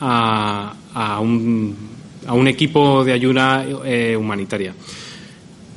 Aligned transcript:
a, 0.00 0.74
a, 0.94 1.20
un, 1.20 1.76
a 2.26 2.32
un, 2.34 2.48
equipo 2.48 3.04
de 3.04 3.12
ayuda 3.12 3.64
eh, 3.84 4.16
humanitaria. 4.16 4.74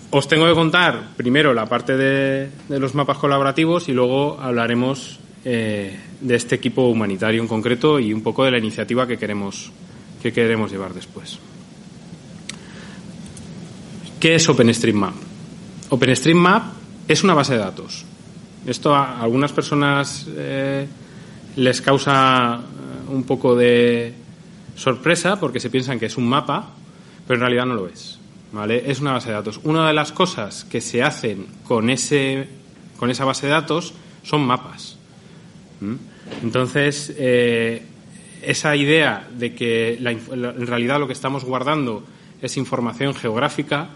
Os 0.09 0.27
tengo 0.27 0.45
que 0.47 0.53
contar 0.53 1.15
primero 1.17 1.53
la 1.53 1.65
parte 1.65 1.97
de, 1.97 2.49
de 2.67 2.79
los 2.79 2.95
mapas 2.95 3.17
colaborativos 3.17 3.89
y 3.89 3.93
luego 3.93 4.39
hablaremos 4.39 5.19
eh, 5.49 5.95
de 6.19 6.35
este 6.35 6.55
equipo 6.55 6.89
humanitario 6.89 7.41
en 7.41 7.47
concreto 7.47 7.99
y 7.99 8.11
un 8.11 8.21
poco 8.21 8.43
de 8.43 8.51
la 8.51 8.57
iniciativa 8.57 9.07
que 9.07 9.17
queremos, 9.17 9.71
que 10.21 10.33
queremos 10.33 10.71
llevar 10.71 10.93
después. 10.93 11.39
¿Qué 14.19 14.35
es 14.35 14.49
OpenStreetMap? 14.49 15.13
OpenStreetMap 15.89 16.73
es 17.07 17.23
una 17.23 17.33
base 17.33 17.53
de 17.53 17.59
datos. 17.59 18.03
Esto 18.65 18.93
a 18.93 19.21
algunas 19.21 19.53
personas 19.53 20.25
eh, 20.35 20.87
les 21.55 21.81
causa 21.81 22.59
un 23.09 23.23
poco 23.23 23.55
de 23.55 24.13
sorpresa 24.75 25.39
porque 25.39 25.59
se 25.59 25.69
piensan 25.69 25.99
que 25.99 26.05
es 26.05 26.17
un 26.17 26.27
mapa, 26.27 26.69
pero 27.27 27.35
en 27.35 27.41
realidad 27.41 27.65
no 27.65 27.75
lo 27.75 27.87
es. 27.87 28.19
¿vale? 28.51 28.89
Es 28.89 28.99
una 28.99 29.13
base 29.13 29.29
de 29.29 29.35
datos. 29.35 29.59
Una 29.63 29.87
de 29.87 29.93
las 29.93 30.11
cosas 30.11 30.63
que 30.65 30.81
se 30.81 31.03
hacen 31.03 31.47
con, 31.63 31.89
ese, 31.89 32.47
con 32.97 33.09
esa 33.09 33.25
base 33.25 33.47
de 33.47 33.53
datos 33.53 33.93
son 34.23 34.45
mapas. 34.45 34.97
Entonces, 36.41 37.13
eh, 37.17 37.83
esa 38.41 38.75
idea 38.75 39.27
de 39.31 39.53
que 39.53 39.95
en 39.95 40.67
realidad 40.67 40.99
lo 40.99 41.07
que 41.07 41.13
estamos 41.13 41.43
guardando 41.43 42.03
es 42.41 42.57
información 42.57 43.13
geográfica, 43.13 43.89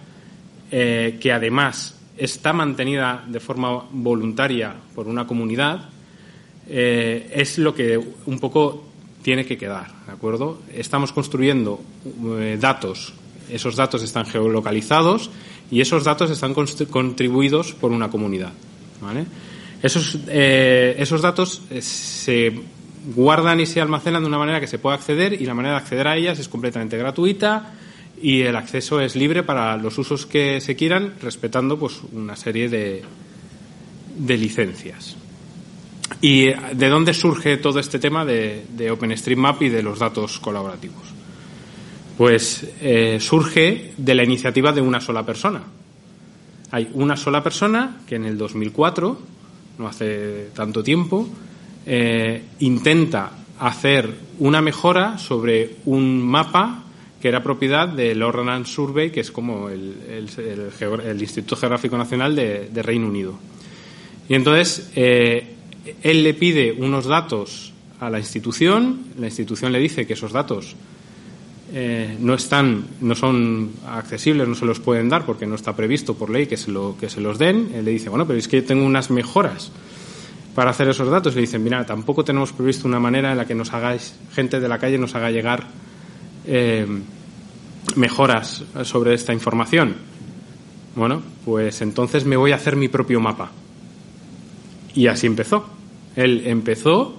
eh, 0.71 1.17
que 1.19 1.31
además 1.31 1.99
está 2.17 2.53
mantenida 2.53 3.23
de 3.27 3.39
forma 3.39 3.85
voluntaria 3.91 4.75
por 4.95 5.07
una 5.07 5.25
comunidad, 5.25 5.89
eh, 6.67 7.31
es 7.33 7.57
lo 7.57 7.73
que 7.73 7.97
un 7.97 8.39
poco 8.39 8.90
tiene 9.21 9.45
que 9.45 9.57
quedar, 9.57 9.91
¿de 10.05 10.11
acuerdo? 10.11 10.61
Estamos 10.73 11.11
construyendo 11.11 11.81
eh, 12.39 12.57
datos, 12.59 13.13
esos 13.49 13.75
datos 13.75 14.01
están 14.03 14.25
geolocalizados 14.25 15.29
y 15.69 15.81
esos 15.81 16.03
datos 16.03 16.31
están 16.31 16.53
contribuidos 16.53 17.73
por 17.73 17.91
una 17.91 18.09
comunidad. 18.09 18.51
Esos, 19.81 20.19
esos 20.27 21.21
datos 21.21 21.61
se 21.79 22.53
guardan 23.15 23.59
y 23.59 23.65
se 23.65 23.81
almacenan 23.81 24.21
de 24.21 24.27
una 24.27 24.37
manera 24.37 24.59
que 24.59 24.67
se 24.67 24.79
pueda 24.79 24.95
acceder 24.95 25.33
y 25.33 25.45
la 25.45 25.53
manera 25.53 25.75
de 25.75 25.81
acceder 25.81 26.07
a 26.07 26.17
ellas 26.17 26.39
es 26.39 26.47
completamente 26.47 26.97
gratuita, 26.97 27.73
y 28.21 28.41
el 28.41 28.55
acceso 28.55 29.01
es 29.01 29.15
libre 29.15 29.43
para 29.43 29.75
los 29.77 29.97
usos 29.97 30.25
que 30.25 30.61
se 30.61 30.75
quieran, 30.75 31.15
respetando 31.21 31.79
pues 31.79 32.01
una 32.11 32.35
serie 32.35 32.69
de, 32.69 33.01
de 34.17 34.37
licencias. 34.37 35.15
¿Y 36.19 36.47
de 36.47 36.89
dónde 36.89 37.13
surge 37.13 37.57
todo 37.57 37.79
este 37.79 37.99
tema 37.99 38.25
de, 38.25 38.89
OpenStreetMap 38.91 39.61
y 39.61 39.69
de 39.69 39.83
los 39.83 39.99
datos 39.99 40.39
colaborativos? 40.39 41.03
Pues 42.17 42.67
eh, 42.81 43.17
surge 43.19 43.93
de 43.97 44.15
la 44.15 44.23
iniciativa 44.23 44.71
de 44.71 44.81
una 44.81 44.99
sola 44.99 45.25
persona. 45.25 45.63
Hay 46.71 46.89
una 46.93 47.15
sola 47.17 47.41
persona 47.43 48.01
que 48.05 48.15
en 48.15 48.25
el 48.25 48.37
2004, 48.37 49.19
no 49.77 49.87
hace 49.87 50.49
tanto 50.53 50.83
tiempo, 50.83 51.27
eh, 51.85 52.43
intenta 52.59 53.31
hacer 53.59 54.13
una 54.39 54.61
mejora 54.61 55.17
sobre 55.17 55.77
un 55.85 56.21
mapa 56.21 56.83
que 57.21 57.27
era 57.27 57.43
propiedad 57.43 57.87
del 57.87 58.21
Ordnance 58.23 58.71
Survey, 58.71 59.11
que 59.11 59.19
es 59.19 59.31
como 59.31 59.69
el, 59.69 60.27
Instituto 61.19 61.55
Geográfico 61.55 61.97
Nacional 61.97 62.35
de, 62.35 62.81
Reino 62.81 63.07
Unido. 63.07 63.37
Y 64.27 64.33
entonces 64.33 64.91
eh, 64.95 65.55
él 66.03 66.23
le 66.23 66.33
pide 66.33 66.71
unos 66.71 67.05
datos 67.05 67.73
a 67.99 68.09
la 68.09 68.19
institución, 68.19 68.99
la 69.17 69.27
institución 69.27 69.71
le 69.71 69.79
dice 69.79 70.07
que 70.07 70.13
esos 70.13 70.31
datos 70.31 70.75
eh, 71.73 72.17
no 72.19 72.33
están, 72.33 72.85
no 72.99 73.15
son 73.15 73.71
accesibles, 73.87 74.47
no 74.47 74.55
se 74.55 74.65
los 74.65 74.79
pueden 74.79 75.07
dar 75.07 75.25
porque 75.25 75.45
no 75.45 75.55
está 75.55 75.75
previsto 75.75 76.15
por 76.15 76.29
ley 76.29 76.47
que 76.47 76.57
se, 76.57 76.69
lo, 76.71 76.97
que 76.99 77.09
se 77.09 77.21
los 77.21 77.39
den. 77.39 77.71
Él 77.73 77.85
le 77.85 77.91
dice, 77.91 78.09
bueno, 78.09 78.27
pero 78.27 78.37
es 78.37 78.47
que 78.47 78.57
yo 78.57 78.67
tengo 78.67 78.85
unas 78.85 79.09
mejoras 79.09 79.71
para 80.53 80.71
hacer 80.71 80.89
esos 80.89 81.09
datos. 81.09 81.33
Le 81.35 81.41
dicen, 81.41 81.63
mira, 81.63 81.85
tampoco 81.85 82.25
tenemos 82.25 82.51
previsto 82.51 82.87
una 82.87 82.99
manera 82.99 83.31
en 83.31 83.37
la 83.37 83.45
que 83.45 83.55
nos 83.55 83.71
hagáis, 83.71 84.15
gente 84.33 84.59
de 84.59 84.67
la 84.67 84.79
calle 84.79 84.97
nos 84.97 85.15
haga 85.15 85.31
llegar 85.31 85.67
eh, 86.45 86.85
mejoras 87.95 88.65
sobre 88.83 89.13
esta 89.13 89.31
información. 89.31 89.95
Bueno, 90.95 91.21
pues 91.45 91.81
entonces 91.81 92.25
me 92.25 92.35
voy 92.35 92.51
a 92.51 92.55
hacer 92.55 92.75
mi 92.75 92.89
propio 92.89 93.21
mapa. 93.21 93.51
Y 94.95 95.07
así 95.07 95.27
empezó. 95.27 95.65
Él 96.15 96.43
empezó 96.45 97.17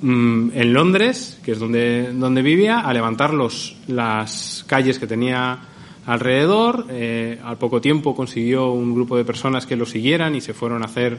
mm, 0.00 0.50
en 0.54 0.72
Londres, 0.72 1.40
que 1.44 1.52
es 1.52 1.58
donde, 1.58 2.12
donde 2.12 2.42
vivía, 2.42 2.80
a 2.80 2.92
levantar 2.92 3.34
los, 3.34 3.76
las 3.88 4.64
calles 4.66 4.98
que 4.98 5.06
tenía 5.06 5.58
alrededor. 6.06 6.86
Eh, 6.90 7.38
al 7.42 7.58
poco 7.58 7.80
tiempo 7.80 8.14
consiguió 8.14 8.72
un 8.72 8.94
grupo 8.94 9.16
de 9.16 9.24
personas 9.24 9.66
que 9.66 9.76
lo 9.76 9.86
siguieran 9.86 10.34
y 10.34 10.40
se 10.40 10.54
fueron 10.54 10.82
a 10.82 10.86
hacer 10.86 11.18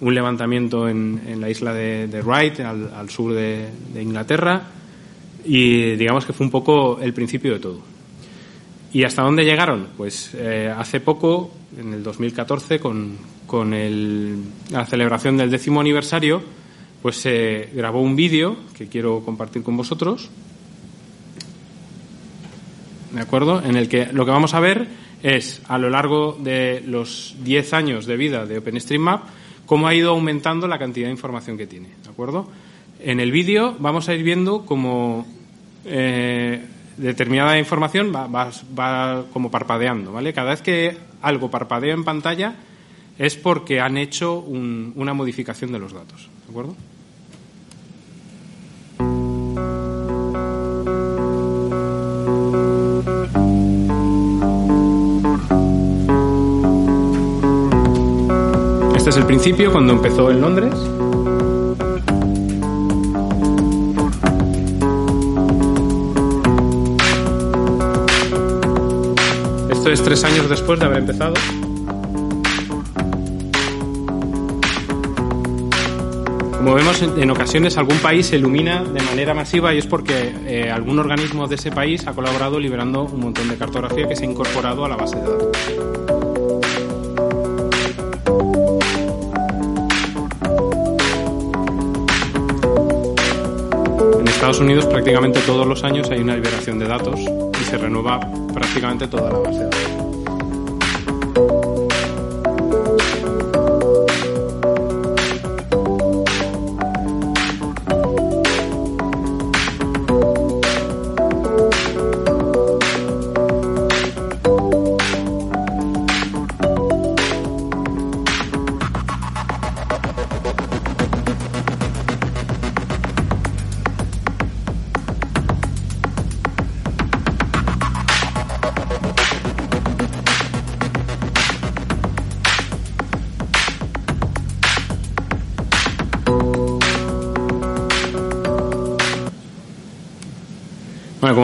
un 0.00 0.14
levantamiento 0.14 0.88
en, 0.88 1.22
en 1.26 1.40
la 1.40 1.48
isla 1.48 1.72
de, 1.72 2.08
de 2.08 2.22
Wright, 2.22 2.60
al, 2.60 2.92
al 2.92 3.08
sur 3.08 3.32
de, 3.32 3.68
de 3.94 4.02
Inglaterra 4.02 4.62
y 5.44 5.96
digamos 5.96 6.24
que 6.24 6.32
fue 6.32 6.46
un 6.46 6.50
poco 6.50 7.00
el 7.00 7.12
principio 7.12 7.54
de 7.54 7.60
todo. 7.60 7.80
¿Y 8.92 9.04
hasta 9.04 9.22
dónde 9.22 9.44
llegaron? 9.44 9.88
Pues 9.96 10.32
eh, 10.34 10.72
hace 10.76 11.00
poco, 11.00 11.50
en 11.78 11.94
el 11.94 12.02
2014, 12.02 12.78
con, 12.78 13.16
con 13.52 13.74
el, 13.74 14.44
la 14.70 14.86
celebración 14.86 15.36
del 15.36 15.50
décimo 15.50 15.82
aniversario, 15.82 16.42
pues 17.02 17.16
se 17.16 17.68
grabó 17.74 18.00
un 18.00 18.16
vídeo 18.16 18.56
que 18.74 18.86
quiero 18.86 19.20
compartir 19.26 19.62
con 19.62 19.76
vosotros, 19.76 20.30
¿de 23.12 23.20
acuerdo? 23.20 23.62
En 23.62 23.76
el 23.76 23.90
que 23.90 24.06
lo 24.10 24.24
que 24.24 24.30
vamos 24.30 24.54
a 24.54 24.60
ver 24.60 24.88
es, 25.22 25.60
a 25.68 25.76
lo 25.76 25.90
largo 25.90 26.38
de 26.40 26.82
los 26.86 27.36
10 27.44 27.74
años 27.74 28.06
de 28.06 28.16
vida 28.16 28.46
de 28.46 28.56
OpenStreetMap, 28.56 29.24
cómo 29.66 29.86
ha 29.86 29.94
ido 29.94 30.12
aumentando 30.12 30.66
la 30.66 30.78
cantidad 30.78 31.08
de 31.08 31.12
información 31.12 31.58
que 31.58 31.66
tiene, 31.66 31.88
¿de 32.02 32.08
acuerdo? 32.08 32.48
En 33.00 33.20
el 33.20 33.32
vídeo 33.32 33.76
vamos 33.78 34.08
a 34.08 34.14
ir 34.14 34.22
viendo 34.22 34.64
cómo 34.64 35.26
eh, 35.84 36.58
determinada 36.96 37.58
información 37.58 38.14
va, 38.14 38.28
va, 38.28 39.26
como 39.30 39.50
parpadeando, 39.50 40.10
¿vale? 40.10 40.32
Cada 40.32 40.52
vez 40.52 40.62
que 40.62 40.96
algo 41.20 41.50
parpadea 41.50 41.92
en 41.92 42.04
pantalla 42.04 42.56
es 43.18 43.36
porque 43.36 43.80
han 43.80 43.96
hecho 43.96 44.38
un, 44.38 44.92
una 44.96 45.14
modificación 45.14 45.72
de 45.72 45.78
los 45.78 45.92
datos, 45.92 46.28
¿de 46.46 46.50
acuerdo? 46.50 46.76
Este 58.96 59.10
es 59.10 59.16
el 59.16 59.26
principio 59.26 59.72
cuando 59.72 59.92
empezó 59.94 60.30
en 60.30 60.40
Londres. 60.40 60.74
Esto 69.70 69.90
es 69.90 70.02
tres 70.04 70.22
años 70.22 70.48
después 70.48 70.78
de 70.78 70.86
haber 70.86 70.98
empezado. 70.98 71.34
Como 76.62 76.76
vemos, 76.76 77.02
en 77.02 77.28
ocasiones 77.28 77.76
algún 77.76 77.98
país 77.98 78.26
se 78.26 78.36
ilumina 78.36 78.84
de 78.84 79.02
manera 79.02 79.34
masiva 79.34 79.74
y 79.74 79.78
es 79.78 79.86
porque 79.88 80.32
eh, 80.46 80.70
algún 80.70 80.96
organismo 80.96 81.48
de 81.48 81.56
ese 81.56 81.72
país 81.72 82.06
ha 82.06 82.12
colaborado 82.12 82.60
liberando 82.60 83.02
un 83.02 83.18
montón 83.18 83.48
de 83.48 83.56
cartografía 83.56 84.06
que 84.06 84.14
se 84.14 84.24
ha 84.24 84.30
incorporado 84.30 84.84
a 84.84 84.88
la 84.88 84.94
base 84.94 85.16
de 85.16 85.22
datos. 85.22 85.56
En 94.20 94.28
Estados 94.28 94.60
Unidos 94.60 94.86
prácticamente 94.86 95.40
todos 95.40 95.66
los 95.66 95.82
años 95.82 96.08
hay 96.12 96.20
una 96.20 96.36
liberación 96.36 96.78
de 96.78 96.86
datos 96.86 97.18
y 97.18 97.64
se 97.64 97.76
renueva 97.76 98.20
prácticamente 98.54 99.08
toda 99.08 99.32
la 99.32 99.38
base 99.40 99.58
de 99.58 99.64
datos. 99.64 100.01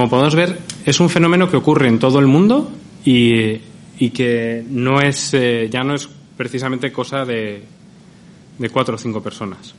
Podemos 0.08 0.34
ver, 0.34 0.58
es 0.84 1.00
un 1.00 1.08
fenómeno 1.08 1.50
que 1.50 1.56
ocurre 1.56 1.88
en 1.88 1.98
todo 1.98 2.18
el 2.18 2.26
mundo 2.26 2.70
y, 3.04 3.60
que 4.10 4.64
no 4.68 5.00
es, 5.00 5.34
eh, 5.34 5.68
ya 5.70 5.82
no 5.82 5.94
es 5.94 6.08
precisamente 6.36 6.92
cosa 6.92 7.24
de, 7.24 7.62
de 8.58 8.70
cuatro 8.70 8.94
o 8.94 8.98
cinco 8.98 9.22
personas. 9.22 9.74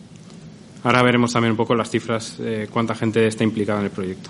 Ahora 0.83 1.03
veremos 1.03 1.33
también 1.33 1.51
un 1.51 1.57
poco 1.57 1.75
las 1.75 1.89
cifras, 1.89 2.37
eh, 2.39 2.67
cuánta 2.71 2.95
gente 2.95 3.27
está 3.27 3.43
implicada 3.43 3.79
en 3.79 3.85
el 3.85 3.91
proyecto. 3.91 4.29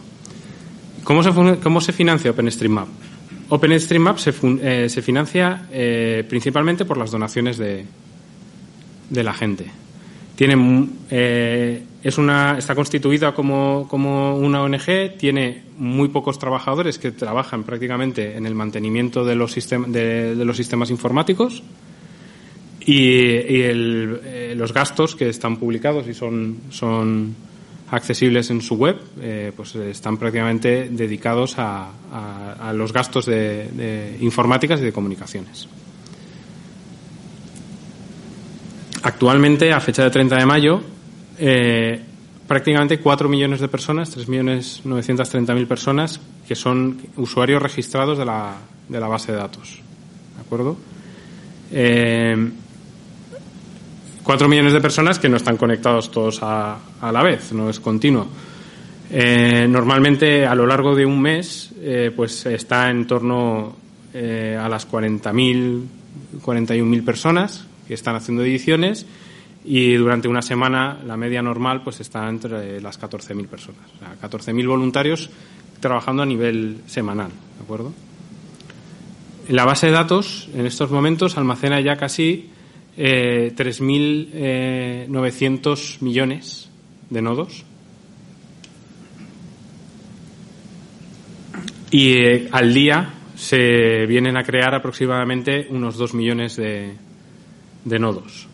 ¿Cómo 1.03 1.23
se, 1.23 1.59
cómo 1.59 1.81
se 1.81 1.93
financia 1.93 2.31
OpenStreetMap? 2.31 2.87
OpenStreetMap 3.49 4.17
se, 4.17 4.33
eh, 4.61 4.89
se 4.89 5.01
financia 5.01 5.67
eh, 5.71 6.25
principalmente 6.27 6.85
por 6.85 6.97
las 6.97 7.11
donaciones 7.11 7.57
de, 7.57 7.85
de 9.09 9.23
la 9.23 9.33
gente. 9.33 9.65
Tiene, 10.35 10.55
es 12.01 12.17
una, 12.17 12.57
está 12.57 12.75
constituida 12.75 13.33
como, 13.33 13.87
como, 13.89 14.37
una 14.37 14.61
ONG, 14.61 15.17
tiene 15.17 15.63
muy 15.77 16.07
pocos 16.09 16.39
trabajadores 16.39 16.97
que 16.97 17.11
trabajan 17.11 17.63
prácticamente 17.63 18.37
en 18.37 18.45
el 18.45 18.55
mantenimiento 18.55 19.25
de 19.25 19.35
los, 19.35 19.53
de 19.55 20.35
los 20.35 20.55
sistemas 20.55 20.89
informáticos 20.91 21.61
y, 22.79 23.61
el, 23.61 24.21
eh, 24.23 24.53
los 24.55 24.73
gastos 24.73 25.15
que 25.15 25.29
están 25.29 25.57
publicados 25.57 26.07
y 26.07 26.13
son, 26.13 26.59
son 26.69 27.35
accesibles 27.91 28.49
en 28.49 28.61
su 28.61 28.75
web, 28.75 28.97
eh, 29.21 29.51
pues 29.55 29.75
están 29.75 30.17
prácticamente 30.17 30.87
dedicados 30.89 31.55
a, 31.57 31.91
a, 32.59 32.71
los 32.73 32.93
gastos 32.93 33.25
de, 33.25 33.69
de, 33.71 34.17
informáticas 34.21 34.79
y 34.79 34.83
de 34.83 34.93
comunicaciones. 34.93 35.67
Actualmente, 39.03 39.73
a 39.73 39.79
fecha 39.79 40.03
de 40.03 40.11
30 40.11 40.37
de 40.37 40.45
mayo, 40.45 40.81
eh, 41.39 42.01
prácticamente 42.47 42.99
4 42.99 43.29
millones 43.29 43.59
de 43.61 43.67
personas, 43.67 44.17
3.930.000 44.17 45.67
personas, 45.67 46.19
que 46.47 46.55
son 46.55 46.99
usuarios 47.15 47.61
registrados 47.61 48.17
de 48.17 48.25
la, 48.25 48.55
de 48.87 48.99
la 48.99 49.07
base 49.07 49.31
de 49.31 49.37
datos. 49.37 49.79
¿De 50.35 50.41
acuerdo? 50.41 50.75
Eh, 51.71 52.49
cuatro 54.23 54.49
millones 54.49 54.73
de 54.73 54.81
personas 54.81 55.19
que 55.19 55.29
no 55.29 55.37
están 55.37 55.57
conectados 55.57 56.11
todos 56.11 56.39
a, 56.41 56.79
la 57.01 57.23
vez, 57.23 57.53
no 57.53 57.69
es 57.69 57.79
continuo. 57.79 58.27
Eh, 59.11 59.67
normalmente 59.69 60.45
a 60.45 60.55
lo 60.55 60.65
largo 60.65 60.95
de 60.95 61.05
un 61.05 61.21
mes 61.21 61.71
eh, 61.79 62.11
pues 62.15 62.45
está 62.45 62.89
en 62.89 63.07
torno 63.07 63.75
a 64.11 64.67
las 64.67 64.89
40.000, 64.89 65.83
41.000 66.43 67.05
personas 67.05 67.67
que 67.87 67.93
están 67.93 68.15
haciendo 68.15 68.43
ediciones 68.43 69.05
y 69.63 69.93
durante 69.95 70.27
una 70.27 70.41
semana 70.41 70.99
la 71.05 71.17
media 71.17 71.41
normal 71.41 71.81
pues 71.83 71.99
está 71.99 72.27
entre 72.27 72.81
las 72.81 72.99
14.000 72.99 73.47
personas. 73.47 73.81
O 73.95 73.99
sea, 73.99 74.15
14.000 74.21 74.67
voluntarios 74.67 75.29
trabajando 75.79 76.23
a 76.23 76.25
nivel 76.25 76.81
semanal, 76.87 77.29
¿de 77.29 77.63
acuerdo? 77.63 77.93
La 79.49 79.65
base 79.65 79.87
de 79.87 79.93
datos 79.93 80.49
en 80.53 80.65
estos 80.65 80.91
momentos 80.91 81.37
almacena 81.37 81.79
ya 81.81 81.97
casi 81.97 82.49
eh, 82.95 83.51
3.900 83.55 86.01
millones 86.01 86.69
de 87.09 87.21
nodos. 87.21 87.65
Y 91.91 92.11
eh, 92.11 92.49
al 92.51 92.73
día 92.73 93.13
se 93.35 94.05
vienen 94.05 94.37
a 94.37 94.43
crear 94.43 94.75
aproximadamente 94.75 95.67
unos 95.71 95.97
2 95.97 96.13
millones 96.13 96.57
de, 96.57 96.93
de 97.85 97.99
nodos. 97.99 98.47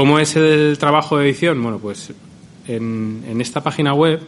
¿Cómo 0.00 0.18
es 0.18 0.34
el 0.34 0.78
trabajo 0.78 1.18
de 1.18 1.26
edición? 1.26 1.62
Bueno, 1.62 1.78
pues 1.78 2.10
en, 2.66 3.38
esta 3.38 3.62
página 3.62 3.92
web 3.92 4.18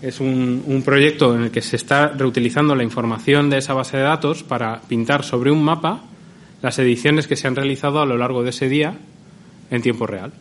es 0.00 0.20
un, 0.20 0.82
proyecto 0.86 1.36
en 1.36 1.42
el 1.42 1.50
que 1.50 1.60
se 1.60 1.76
está 1.76 2.08
reutilizando 2.08 2.74
la 2.74 2.82
información 2.82 3.50
de 3.50 3.58
esa 3.58 3.74
base 3.74 3.98
de 3.98 4.04
datos 4.04 4.42
para 4.42 4.80
pintar 4.80 5.22
sobre 5.22 5.50
un 5.50 5.62
mapa 5.62 6.00
las 6.62 6.78
ediciones 6.78 7.26
que 7.26 7.36
se 7.36 7.46
han 7.46 7.56
realizado 7.56 8.00
a 8.00 8.06
lo 8.06 8.16
largo 8.16 8.42
de 8.42 8.48
ese 8.48 8.70
día 8.70 8.94
en 9.70 9.82
tiempo 9.82 10.06
real. 10.06 10.32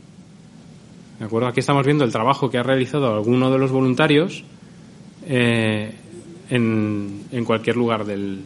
¿De 1.20 1.26
acuerdo? 1.26 1.50
Aquí 1.50 1.60
estamos 1.60 1.86
viendo 1.86 2.06
el 2.06 2.14
trabajo 2.14 2.50
que 2.50 2.58
ha 2.58 2.64
realizado 2.64 3.14
alguno 3.14 3.52
de 3.52 3.58
los 3.58 3.72
voluntarios 3.72 4.46
eh, 5.28 5.94
en, 6.50 7.24
en, 7.30 7.44
cualquier 7.44 7.76
lugar 7.76 8.06
del, 8.06 8.40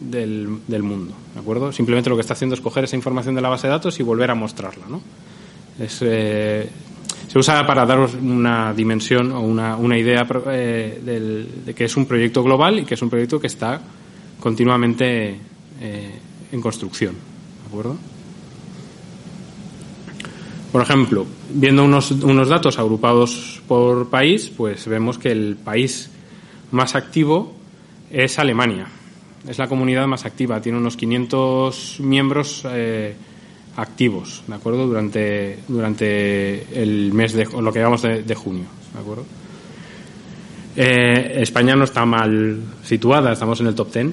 del, 0.00 0.82
mundo. 0.82 1.14
¿De 1.34 1.40
acuerdo? 1.40 1.72
Simplemente 1.72 2.10
lo 2.10 2.16
que 2.16 2.22
está 2.22 2.34
haciendo 2.34 2.54
es 2.54 2.60
coger 2.60 2.84
esa 2.84 2.96
información 2.96 3.34
de 3.34 3.40
la 3.40 3.48
base 3.48 3.66
de 3.66 3.72
datos 3.72 3.98
y 4.00 4.02
volver 4.02 4.30
a 4.30 4.34
mostrarla. 4.34 4.86
¿no? 4.88 5.02
Es, 5.78 5.98
eh, 6.02 6.68
se 7.28 7.38
usa 7.38 7.66
para 7.66 7.84
daros 7.84 8.14
una 8.14 8.72
dimensión 8.72 9.32
o 9.32 9.40
una, 9.40 9.98
idea 9.98 10.26
eh, 10.50 11.46
de 11.64 11.74
que 11.74 11.84
es 11.84 11.96
un 11.96 12.06
proyecto 12.06 12.42
global 12.42 12.78
y 12.78 12.84
que 12.84 12.94
es 12.94 13.02
un 13.02 13.10
proyecto 13.10 13.38
que 13.38 13.48
está 13.48 13.80
continuamente 14.40 15.38
eh, 15.80 16.18
en 16.50 16.60
construcción. 16.60 17.14
¿De 17.14 17.68
acuerdo? 17.68 17.96
Por 20.72 20.82
ejemplo, 20.82 21.26
viendo 21.50 21.84
unos, 21.84 22.10
unos 22.10 22.48
datos 22.48 22.78
agrupados 22.78 23.62
por 23.66 24.08
país, 24.08 24.50
pues 24.54 24.86
vemos 24.86 25.18
que 25.18 25.30
el 25.30 25.56
país 25.56 26.10
más 26.70 26.94
activo 26.94 27.54
es 28.10 28.38
Alemania. 28.38 28.86
Es 29.46 29.58
la 29.58 29.68
comunidad 29.68 30.06
más 30.06 30.24
activa, 30.24 30.60
tiene 30.60 30.78
unos 30.78 30.96
500 30.96 32.00
miembros 32.00 32.66
eh, 32.70 33.14
activos, 33.76 34.42
¿de 34.46 34.54
acuerdo? 34.54 34.86
Durante, 34.86 35.60
durante 35.68 36.82
el 36.82 37.12
mes 37.12 37.34
de, 37.34 37.44
lo 37.44 37.72
que 37.72 37.78
llamamos 37.78 38.02
de, 38.02 38.34
junio, 38.34 38.64
¿de 38.92 39.00
acuerdo? 39.00 39.24
Eh, 40.74 41.40
España 41.42 41.76
no 41.76 41.84
está 41.84 42.04
mal 42.04 42.62
situada, 42.82 43.32
estamos 43.32 43.60
en 43.60 43.68
el 43.68 43.74
top 43.74 43.92
10, 43.92 44.06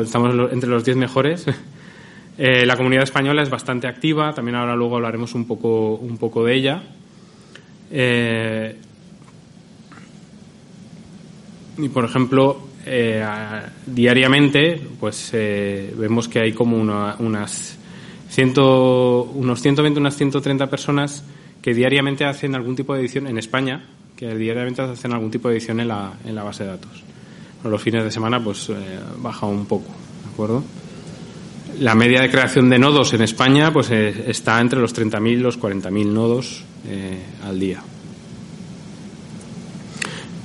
estamos 0.04 0.52
entre 0.52 0.70
los 0.70 0.84
10 0.84 0.96
mejores. 0.96 1.46
Eh, 2.38 2.64
la 2.64 2.78
comunidad 2.78 3.04
española 3.04 3.42
es 3.42 3.50
bastante 3.50 3.86
activa, 3.86 4.32
también 4.32 4.56
ahora 4.56 4.74
luego 4.74 4.96
hablaremos 4.96 5.34
un 5.34 5.46
poco, 5.46 5.96
un 5.96 6.16
poco 6.16 6.42
de 6.42 6.54
ella. 6.54 6.82
Y 11.76 11.88
por 11.90 12.06
ejemplo, 12.06 12.71
diariamente, 13.86 14.80
pues 14.98 15.30
vemos 15.32 16.28
que 16.28 16.40
hay 16.40 16.52
como 16.52 16.76
unas 16.76 17.78
ciento, 18.32 19.24
unos 19.24 19.60
120, 19.60 20.00
unas 20.00 20.16
130 20.16 20.70
personas 20.70 21.22
que 21.60 21.74
diariamente 21.74 22.24
hacen 22.24 22.54
algún 22.54 22.74
tipo 22.74 22.94
de 22.94 23.00
edición 23.00 23.26
en 23.26 23.38
España, 23.38 23.84
que 24.16 24.34
diariamente 24.34 24.82
hacen 24.82 25.12
algún 25.12 25.30
tipo 25.30 25.48
de 25.48 25.56
edición 25.56 25.80
en 25.80 25.88
la, 25.88 26.14
en 26.24 26.34
la 26.34 26.42
base 26.42 26.64
de 26.64 26.70
datos. 26.70 27.02
los 27.62 27.80
fines 27.80 28.02
de 28.02 28.10
semana 28.10 28.42
pues 28.42 28.68
eh, 28.70 28.74
baja 29.18 29.46
un 29.46 29.66
poco, 29.66 29.88
¿de 30.24 30.32
acuerdo? 30.32 30.64
La 31.78 31.94
media 31.94 32.20
de 32.20 32.30
creación 32.30 32.68
de 32.70 32.78
nodos 32.78 33.12
en 33.12 33.22
España 33.22 33.72
pues 33.72 33.90
eh, 33.90 34.24
está 34.26 34.60
entre 34.60 34.80
los 34.80 34.94
30.000 34.94 35.32
y 35.32 35.36
los 35.36 35.60
40.000 35.60 36.06
nodos 36.06 36.64
eh, 36.88 37.18
al 37.44 37.60
día. 37.60 37.82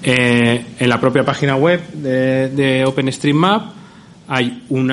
En 0.09 0.87
la 0.89 1.01
propia 1.01 1.25
página 1.25 1.57
web 1.57 1.85
de, 1.91 2.49
de 2.49 2.85
OpenStreetMap 2.85 3.73
hay 4.27 4.63
un 4.69 4.87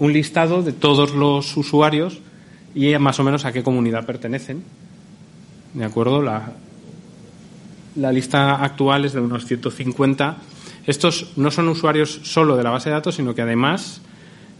listado 0.00 0.62
de 0.62 0.72
todos 0.72 1.14
los 1.14 1.54
usuarios 1.56 2.20
y 2.74 2.96
más 2.98 3.20
o 3.20 3.24
menos 3.24 3.44
a 3.44 3.52
qué 3.52 3.62
comunidad 3.62 4.06
pertenecen. 4.06 4.62
¿De 5.74 5.84
acuerdo? 5.84 6.22
La, 6.22 6.52
la 7.96 8.12
lista 8.12 8.54
actual 8.56 9.04
es 9.04 9.12
de 9.12 9.20
unos 9.20 9.44
150. 9.44 10.36
Estos 10.86 11.32
no 11.36 11.50
son 11.50 11.68
usuarios 11.68 12.20
solo 12.22 12.56
de 12.56 12.62
la 12.62 12.70
base 12.70 12.88
de 12.88 12.94
datos, 12.94 13.16
sino 13.16 13.34
que 13.34 13.42
además, 13.42 14.00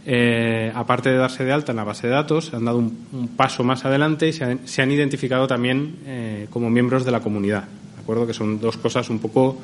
eh, 0.04 0.70
aparte 0.74 1.10
de 1.10 1.16
darse 1.16 1.44
de 1.44 1.52
alta 1.52 1.72
en 1.72 1.76
la 1.76 1.84
base 1.84 2.08
de 2.08 2.12
datos, 2.12 2.52
han 2.52 2.64
dado 2.64 2.78
un, 2.78 3.30
paso 3.36 3.64
más 3.64 3.84
adelante 3.84 4.28
y 4.28 4.32
se 4.32 4.44
han, 4.44 4.68
se 4.68 4.82
han 4.82 4.90
identificado 4.90 5.46
también 5.46 5.96
eh, 6.06 6.46
como 6.50 6.68
miembros 6.68 7.04
de 7.04 7.12
la 7.12 7.20
comunidad. 7.20 7.64
¿De 8.06 8.12
acuerdo? 8.12 8.26
Que 8.26 8.34
son 8.34 8.60
dos 8.60 8.76
cosas 8.76 9.10
un 9.10 9.18
poco 9.18 9.58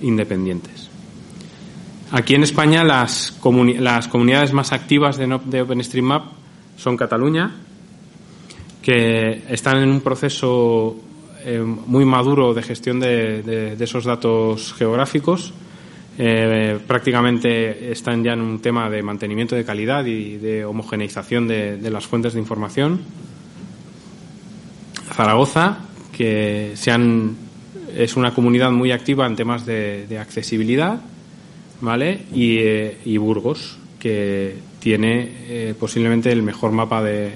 independientes. 0.00 0.88
Aquí 2.10 2.34
en 2.34 2.42
España 2.42 2.82
las, 2.82 3.32
comunidades 3.32 4.52
más 4.52 4.72
activas 4.72 5.16
de, 5.16 5.38
de 5.44 5.62
OpenStreetMap 5.62 6.32
son 6.76 6.96
Cataluña, 6.96 7.54
que 8.82 9.44
están 9.48 9.76
en 9.78 9.90
un 9.90 10.00
proceso 10.00 10.96
eh, 11.44 11.60
muy 11.60 12.04
maduro 12.04 12.52
de 12.52 12.62
gestión 12.62 12.98
de, 13.00 13.76
esos 13.78 14.04
datos 14.04 14.74
geográficos. 14.74 15.52
Eh, 16.18 16.78
prácticamente 16.86 17.92
están 17.92 18.24
ya 18.24 18.32
en 18.32 18.40
un 18.40 18.60
tema 18.60 18.90
de 18.90 19.02
mantenimiento 19.02 19.54
de 19.54 19.64
calidad 19.64 20.04
y 20.04 20.36
de 20.36 20.64
homogeneización 20.64 21.46
de, 21.46 21.90
las 21.90 22.06
fuentes 22.06 22.34
de 22.34 22.40
información. 22.40 23.00
Zaragoza, 25.14 25.78
que 26.12 26.72
sean, 26.74 27.36
es 27.98 28.16
una 28.16 28.32
comunidad 28.32 28.70
muy 28.70 28.92
activa 28.92 29.26
en 29.26 29.36
temas 29.36 29.66
de 29.66 30.18
accesibilidad 30.18 31.00
¿vale? 31.80 32.26
Y, 32.32 32.58
eh, 32.58 32.98
y 33.04 33.16
Burgos, 33.16 33.76
que 33.98 34.56
tiene 34.80 35.32
eh, 35.48 35.74
posiblemente 35.78 36.30
el 36.30 36.42
mejor 36.42 36.72
mapa 36.72 37.02
de, 37.02 37.32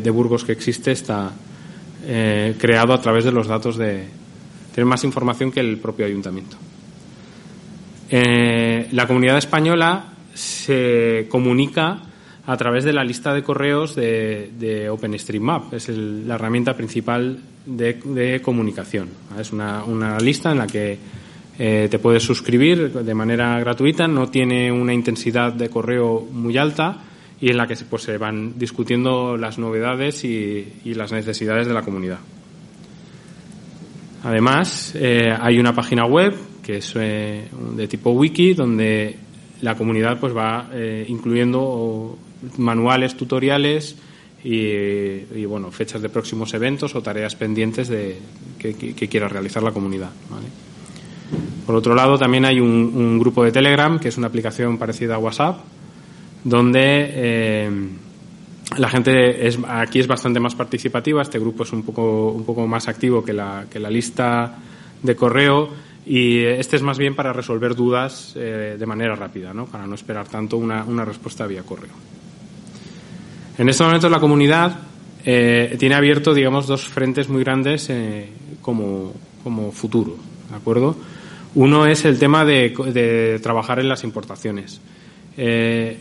de, 0.00 0.10
Burgos 0.10 0.44
que 0.44 0.52
existe, 0.52 0.92
está 0.92 1.32
eh, 2.04 2.54
creado 2.58 2.92
a 2.92 3.00
través 3.00 3.24
de 3.24 3.32
los 3.32 3.46
datos 3.46 3.76
de. 3.76 4.04
Tienen 4.74 4.88
más 4.88 5.04
información 5.04 5.52
que 5.52 5.60
el 5.60 5.78
propio 5.78 6.06
ayuntamiento. 6.06 6.56
La 8.10 9.06
comunidad 9.06 9.38
española 9.38 10.12
se 10.34 11.26
comunica 11.30 12.02
a 12.46 12.56
través 12.56 12.84
de 12.84 12.92
la 12.92 13.04
lista 13.04 13.32
de 13.32 13.42
correos 13.42 13.94
de, 13.94 14.88
OpenStreetMap. 14.90 15.74
Es 15.74 15.88
la 15.88 16.34
herramienta 16.34 16.74
principal 16.74 17.38
de, 17.64 18.40
comunicación. 18.42 19.08
Es 19.38 19.52
una, 19.52 20.18
lista 20.18 20.50
en 20.50 20.58
la 20.58 20.66
que 20.66 20.98
eh, 21.58 21.88
te 21.90 21.98
puedes 21.98 22.22
suscribir 22.22 22.92
de 22.92 23.14
manera 23.14 23.58
gratuita, 23.60 24.08
no 24.08 24.28
tiene 24.28 24.72
una 24.72 24.92
intensidad 24.92 25.52
de 25.52 25.68
correo 25.68 26.26
muy 26.32 26.56
alta 26.58 27.04
y 27.40 27.50
en 27.50 27.56
la 27.56 27.66
que 27.66 27.76
pues, 27.88 28.02
se 28.02 28.18
van 28.18 28.58
discutiendo 28.58 29.36
las 29.36 29.58
novedades 29.58 30.24
y, 30.24 30.66
las 30.84 31.12
necesidades 31.12 31.66
de 31.66 31.74
la 31.74 31.82
comunidad. 31.82 32.18
Además, 34.24 34.94
eh, 34.96 35.34
hay 35.38 35.58
una 35.58 35.74
página 35.74 36.06
web 36.06 36.34
que 36.62 36.76
es 36.76 36.92
eh, 36.94 37.48
de 37.76 37.88
tipo 37.88 38.10
wiki 38.10 38.54
donde 38.54 39.16
la 39.62 39.76
comunidad 39.76 40.18
pues 40.18 40.34
va 40.36 40.68
incluyendo 41.06 42.18
manuales, 42.58 43.16
tutoriales 43.16 43.96
y, 44.44 45.44
bueno, 45.44 45.70
fechas 45.70 46.02
de 46.02 46.08
próximos 46.08 46.52
eventos 46.54 46.94
o 46.94 47.02
tareas 47.02 47.36
pendientes 47.36 47.88
de, 47.88 48.18
que, 48.58 49.08
quiera 49.08 49.28
realizar 49.28 49.62
la 49.62 49.72
comunidad. 49.72 50.10
Por 51.66 51.76
otro 51.76 51.94
lado, 51.94 52.18
también 52.18 52.44
hay 52.44 52.60
un, 52.60 53.18
grupo 53.18 53.44
de 53.44 53.52
Telegram, 53.52 53.98
que 53.98 54.08
es 54.08 54.18
una 54.18 54.26
aplicación 54.26 54.78
parecida 54.78 55.14
a 55.14 55.18
WhatsApp, 55.18 55.60
donde 56.44 56.80
eh, 56.82 57.70
la 58.78 58.88
gente 58.88 59.46
es, 59.46 59.58
aquí 59.68 60.00
es 60.00 60.08
bastante 60.08 60.40
más 60.40 60.54
participativa. 60.54 61.22
Este 61.22 61.38
grupo 61.38 61.62
es 61.62 61.72
un 61.72 61.84
poco, 61.84 62.32
un 62.32 62.44
poco 62.44 62.66
más 62.66 62.88
activo 62.88 63.24
que 63.24 63.32
la, 63.32 63.66
que 63.70 63.78
la 63.78 63.90
lista 63.90 64.58
de 65.02 65.16
correo 65.16 65.70
y 66.04 66.38
este 66.40 66.76
es 66.76 66.82
más 66.82 66.98
bien 66.98 67.14
para 67.14 67.32
resolver 67.32 67.74
dudas 67.74 68.32
eh, 68.36 68.76
de 68.78 68.86
manera 68.86 69.14
rápida, 69.14 69.54
¿no? 69.54 69.66
para 69.66 69.86
no 69.86 69.94
esperar 69.94 70.26
tanto 70.26 70.56
una, 70.56 70.84
una 70.84 71.04
respuesta 71.04 71.46
vía 71.46 71.62
correo. 71.62 71.92
En 73.58 73.68
este 73.68 73.84
momento 73.84 74.08
la 74.08 74.20
comunidad 74.20 74.78
eh, 75.24 75.76
tiene 75.78 75.94
abierto, 75.94 76.32
digamos, 76.32 76.66
dos 76.66 76.86
frentes 76.86 77.28
muy 77.28 77.44
grandes 77.44 77.88
eh, 77.90 78.28
como, 78.62 79.12
futuro, 79.72 80.16
¿de 80.50 80.56
acuerdo? 80.56 80.96
Uno 81.54 81.86
es 81.86 82.04
el 82.06 82.18
tema 82.18 82.44
de, 82.44 83.38
trabajar 83.42 83.78
en 83.78 83.88
las 83.88 84.04
importaciones. 84.04 84.80
Eh, 85.36 85.98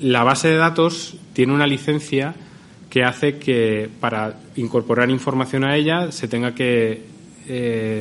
la 0.00 0.24
base 0.24 0.48
de 0.48 0.56
datos 0.56 1.16
tiene 1.34 1.52
una 1.52 1.66
licencia 1.66 2.34
que 2.88 3.04
hace 3.04 3.38
que 3.38 3.88
para 4.00 4.38
incorporar 4.56 5.10
información 5.10 5.64
a 5.64 5.76
ella 5.76 6.10
se 6.10 6.28
tenga 6.28 6.54
que 6.54 7.12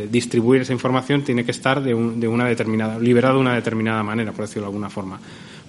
distribuir 0.09 0.61
esa 0.61 0.71
información, 0.71 1.23
tiene 1.23 1.43
que 1.43 1.51
estar 1.51 1.83
de, 1.83 1.93
de 1.93 2.27
una 2.29 2.45
determinada, 2.45 2.97
liberada 2.97 3.33
de 3.33 3.41
una 3.41 3.53
determinada 3.55 4.01
manera, 4.01 4.31
por 4.31 4.45
decirlo 4.45 4.61
de 4.63 4.67
alguna 4.67 4.89
forma. 4.89 5.19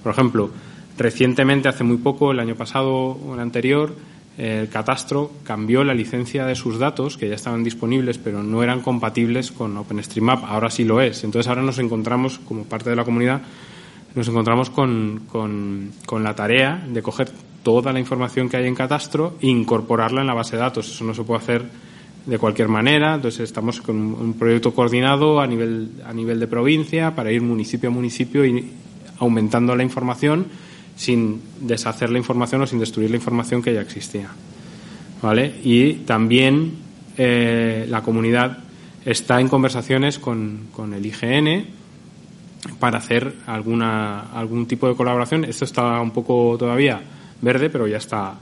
Por 0.00 0.12
ejemplo, 0.12 0.52
Recientemente, 0.96 1.68
hace 1.68 1.82
muy 1.82 1.96
poco, 1.96 2.30
el 2.30 2.38
año 2.38 2.54
pasado 2.54 2.92
o 2.92 3.34
el 3.34 3.40
anterior, 3.40 3.94
el 4.38 4.68
catastro 4.68 5.30
cambió 5.44 5.84
la 5.84 5.94
licencia 5.94 6.44
de 6.44 6.54
sus 6.54 6.78
datos, 6.78 7.16
que 7.16 7.28
ya 7.28 7.34
estaban 7.34 7.62
disponibles, 7.62 8.18
pero 8.18 8.42
no 8.42 8.62
eran 8.62 8.80
compatibles 8.80 9.52
con 9.52 9.76
OpenStreetMap. 9.76 10.44
Ahora 10.44 10.70
sí 10.70 10.84
lo 10.84 11.00
es. 11.00 11.22
Entonces, 11.24 11.48
ahora 11.48 11.62
nos 11.62 11.78
encontramos, 11.78 12.38
como 12.40 12.64
parte 12.64 12.90
de 12.90 12.96
la 12.96 13.04
comunidad, 13.04 13.42
nos 14.14 14.28
encontramos 14.28 14.70
con, 14.70 15.22
con, 15.30 16.22
la 16.22 16.34
tarea 16.34 16.84
de 16.88 17.02
coger 17.02 17.30
toda 17.62 17.92
la 17.92 17.98
información 17.98 18.48
que 18.48 18.56
hay 18.56 18.66
en 18.66 18.74
catastro 18.74 19.36
e 19.40 19.48
incorporarla 19.48 20.20
en 20.20 20.26
la 20.28 20.34
base 20.34 20.56
de 20.56 20.62
datos. 20.62 20.88
Eso 20.88 21.04
no 21.04 21.14
se 21.14 21.22
puede 21.22 21.40
hacer 21.40 21.64
de 22.26 22.38
cualquier 22.38 22.68
manera. 22.68 23.14
Entonces, 23.14 23.40
estamos 23.40 23.80
con 23.80 23.96
un 23.96 24.34
proyecto 24.34 24.72
coordinado 24.74 25.40
a 25.40 25.46
nivel, 25.46 25.90
a 26.06 26.12
nivel 26.12 26.38
de 26.38 26.46
provincia 26.46 27.14
para 27.14 27.32
ir 27.32 27.42
municipio 27.42 27.88
a 27.88 27.92
municipio 27.92 28.44
y 28.44 28.70
aumentando 29.18 29.74
la 29.76 29.82
información 29.82 30.46
sin 30.96 31.40
deshacer 31.60 32.10
la 32.10 32.18
información 32.18 32.62
o 32.62 32.66
sin 32.66 32.78
destruir 32.78 33.10
la 33.10 33.16
información 33.16 33.62
que 33.62 33.74
ya 33.74 33.80
existía. 33.80 34.28
¿Vale? 35.22 35.54
Y 35.62 35.94
también 36.04 36.72
eh, 37.16 37.86
la 37.88 38.02
comunidad 38.02 38.58
está 39.04 39.40
en 39.40 39.48
conversaciones 39.48 40.18
con, 40.18 40.68
el 40.94 41.06
IGN 41.06 41.66
para 42.78 42.98
hacer 42.98 43.34
alguna, 43.46 44.32
algún 44.32 44.66
tipo 44.66 44.88
de 44.88 44.94
colaboración. 44.94 45.44
Esto 45.44 45.64
está 45.64 46.00
un 46.00 46.10
poco 46.10 46.56
todavía 46.58 47.00
verde, 47.40 47.70
pero 47.70 47.86
ya 47.86 47.98
está, 47.98 48.34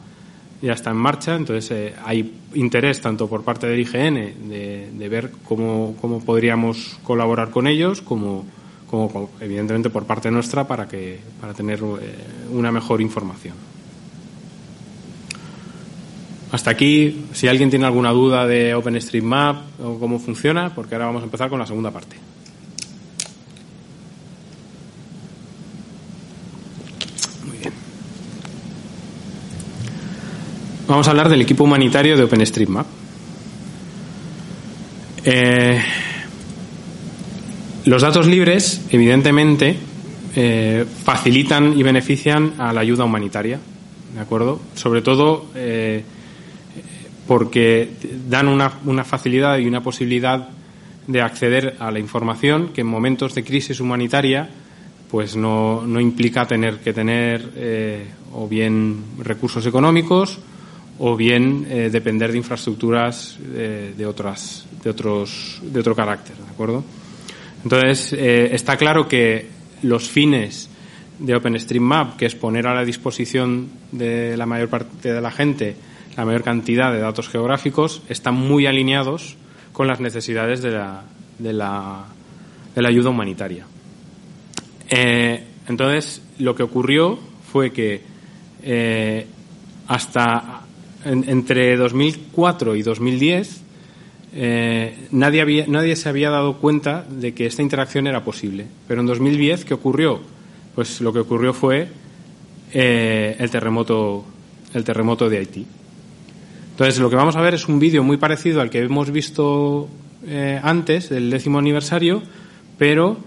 ya 0.61 0.73
está 0.73 0.91
en 0.91 0.97
marcha. 0.97 1.37
Entonces 1.37 1.71
eh, 1.71 1.95
hay 2.05 2.35
interés 2.55 3.01
tanto 3.01 3.29
por 3.29 3.45
parte 3.45 3.67
del 3.67 3.81
IGN 3.81 4.49
de, 4.49 4.91
de 4.93 5.09
ver 5.09 5.33
cómo, 5.45 5.95
cómo 6.01 6.25
podríamos 6.25 6.99
colaborar 7.03 7.51
con 7.51 7.67
ellos, 7.67 8.03
como 8.03 8.45
como 8.93 9.31
evidentemente 9.41 9.89
por 9.89 10.05
parte 10.05 10.31
nuestra 10.31 10.67
para 10.69 10.87
que 10.87 11.19
para 11.41 11.55
tener 11.55 11.79
eh, 11.79 12.15
una 12.51 12.71
mejor 12.71 13.01
información. 13.01 13.55
Hasta 16.51 16.71
aquí, 16.71 17.25
si 17.33 17.49
alguien 17.49 17.71
tiene 17.71 17.87
alguna 17.87 18.11
duda 18.11 18.47
de 18.47 18.75
OpenStreetMap 18.75 19.81
o 19.81 19.99
cómo 19.99 20.19
funciona, 20.19 20.75
porque 20.75 20.95
ahora 20.95 21.07
vamos 21.07 21.23
a 21.23 21.25
empezar 21.25 21.49
con 21.49 21.59
la 21.59 21.65
segunda 21.65 21.91
parte. 21.91 22.17
Muy 27.47 27.57
bien. 27.57 27.73
Vamos 30.87 31.09
a 31.09 31.11
hablar 31.13 31.31
del 31.31 31.41
equipo 31.41 31.65
humanitario 31.65 32.15
de 32.15 32.25
OpenStreetMap. 32.25 32.87
Eh, 35.25 35.81
los 37.85 38.03
datos 38.03 38.27
libres, 38.27 38.87
evidentemente, 38.91 39.77
eh, 40.37 40.87
facilitan 41.05 41.77
y 41.77 41.83
benefician 41.83 42.55
a 42.59 42.73
la 42.73 42.81
ayuda 42.81 43.05
humanitaria, 43.05 43.59
¿de 44.15 44.21
acuerdo? 44.21 44.61
Sobre 44.75 45.03
todo 45.03 45.47
eh, 45.55 46.05
porque 47.27 47.91
dan 48.29 48.49
una, 48.49 48.71
facilidad 49.05 49.59
y 49.59 49.67
una 49.67 49.83
posibilidad 49.83 50.49
de 51.07 51.21
acceder 51.21 51.77
a 51.81 51.91
la 51.91 51.99
información 51.99 52.69
que 52.69 52.83
en 52.83 52.87
momentos 52.87 53.35
de 53.35 53.43
crisis 53.43 53.81
humanitaria 53.81 54.49
pues 55.11 55.37
no, 55.37 55.85
implica 56.01 56.47
tener 56.47 56.79
que 56.79 56.93
tener 56.93 57.51
eh, 57.57 58.07
o 58.33 58.49
bien 58.49 59.05
recursos 59.19 59.67
económicos 59.67 60.39
o 60.99 61.17
bien 61.17 61.67
depender 61.91 62.31
de 62.31 62.39
infraestructuras 62.39 63.37
de 63.43 64.07
otras 64.07 64.67
de 64.85 64.91
otros 64.91 65.61
de 65.63 65.81
otro 65.81 65.97
carácter, 65.97 66.37
¿de 66.37 66.51
acuerdo? 66.51 66.85
Entonces, 67.65 68.13
eh, 68.13 68.51
está 68.53 68.77
claro 68.77 69.09
que 69.09 69.47
los 69.83 70.09
fines 70.09 70.69
de 71.19 71.37
OpenStreetMap, 71.37 72.17
que 72.17 72.27
es 72.27 72.35
poner 72.35 72.67
a 72.67 72.75
la 72.75 72.85
disposición 72.85 73.69
de 73.93 74.37
la 74.37 74.47
mayor 74.47 74.69
parte 74.69 75.13
de 75.13 75.21
la 75.21 75.31
gente 75.31 75.77
la 76.17 76.25
mayor 76.25 76.43
cantidad 76.43 76.93
de 76.93 77.01
datos 77.01 77.29
geográficos, 77.29 78.03
están 78.09 78.35
muy 78.35 78.67
alineados 78.67 79.37
con 79.73 79.87
las 79.87 80.01
necesidades 80.01 80.63
de 80.63 80.73
la, 80.73 81.05
de 81.39 81.53
la, 81.53 82.05
de 82.75 82.83
la 82.83 82.89
ayuda 82.89 83.11
humanitaria. 83.11 83.67
Eh, 84.91 85.43
entonces, 85.69 86.23
lo 86.39 86.55
que 86.55 86.63
ocurrió 86.63 87.19
fue 87.51 87.73
que 87.73 88.03
eh, 88.63 89.27
hasta 89.89 90.61
entre 91.05 91.77
2004 91.77 92.77
y 92.77 92.83
2010 92.83 93.62
eh, 94.35 95.09
nadie, 95.11 95.43
había, 95.43 95.67
nadie 95.67 95.95
se 95.95 96.09
había 96.09 96.31
dado 96.31 96.57
cuenta 96.57 97.05
de 97.09 97.35
que 97.35 97.47
esta 97.47 97.63
interacción 97.63 98.07
era 98.07 98.25
posible. 98.25 98.67
Pero 98.89 99.01
en 99.01 99.07
2010, 99.07 99.65
¿qué 99.65 99.75
ocurrió? 99.75 100.21
Pues 100.75 101.01
lo 101.01 101.13
que 101.13 101.19
ocurrió 101.19 101.53
fue 101.53 101.89
eh, 102.73 103.37
el, 103.39 103.51
terremoto, 103.51 104.25
el 104.73 104.85
terremoto 104.85 105.29
de 105.29 105.39
Haití. 105.39 105.67
Entonces, 106.71 106.99
lo 106.99 107.11
que 107.11 107.17
vamos 107.17 107.37
a 107.37 107.43
ver 107.43 107.55
es 107.55 107.69
un 107.69 107.79
vídeo 107.79 108.03
muy 108.03 108.17
parecido 108.17 108.63
al 108.63 108.71
que 108.71 108.79
hemos 108.79 109.11
visto 109.11 109.89
eh, 110.27 110.59
antes, 110.63 111.11
del 111.11 111.31
décimo 111.31 111.59
aniversario, 111.59 112.23
pero 112.79 113.19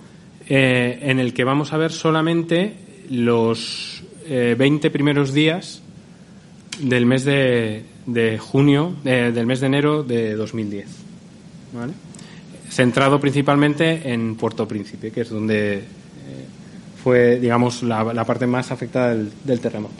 en 0.47 1.19
el 1.19 1.33
que 1.33 1.43
vamos 1.43 1.74
a 1.74 1.77
ver 1.77 1.91
solamente 1.91 2.75
los 3.09 4.03
20 4.27 4.91
primeros 4.91 5.33
días 5.33 5.81
del 6.79 7.07
mes 7.07 7.25
de, 7.25 7.83
de 8.05 8.38
junio, 8.38 8.93
del 9.03 9.45
mes 9.45 9.59
de 9.59 9.67
enero 9.67 10.03
de 10.03 10.35
2010. 10.35 10.88
¿vale? 11.74 11.93
Centrado 12.69 13.19
principalmente 13.19 14.12
en 14.12 14.35
Puerto 14.35 14.67
Príncipe, 14.67 15.12
que 15.12 15.21
es 15.21 15.29
donde 15.29 15.77
eh, 15.77 15.83
fue, 17.03 17.39
digamos, 17.39 17.83
la, 17.83 18.25
parte 18.25 18.47
más 18.47 18.71
afectada 18.71 19.15
del, 19.15 19.59
terremoto. 19.59 19.95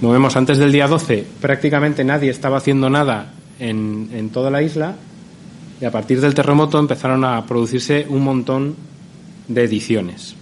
Como 0.00 0.12
vemos, 0.12 0.34
antes 0.36 0.58
del 0.58 0.72
día 0.72 0.88
12 0.88 1.26
prácticamente 1.40 2.04
nadie 2.04 2.30
estaba 2.30 2.56
haciendo 2.56 2.88
nada 2.88 3.34
en, 3.58 4.08
en 4.14 4.30
toda 4.30 4.50
la 4.50 4.62
isla 4.62 4.96
y 5.78 5.84
a 5.84 5.90
partir 5.90 6.20
del 6.22 6.34
terremoto 6.34 6.78
empezaron 6.78 7.22
a 7.24 7.44
producirse 7.44 8.06
un 8.08 8.24
montón 8.24 8.76
de 9.48 9.64
ediciones 9.64 10.36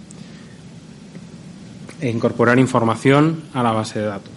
e 2.01 2.09
incorporar 2.09 2.59
información 2.59 3.43
a 3.53 3.63
la 3.63 3.71
base 3.71 3.99
de 3.99 4.05
datos. 4.05 4.33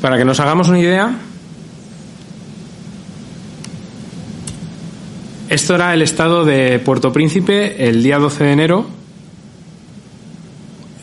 Para 0.00 0.18
que 0.18 0.24
nos 0.24 0.40
hagamos 0.40 0.68
una 0.68 0.80
idea, 0.80 1.16
esto 5.48 5.76
era 5.76 5.94
el 5.94 6.02
estado 6.02 6.44
de 6.44 6.80
Puerto 6.80 7.12
Príncipe 7.12 7.88
el 7.88 8.02
día 8.02 8.18
12 8.18 8.42
de 8.42 8.52
enero 8.52 8.86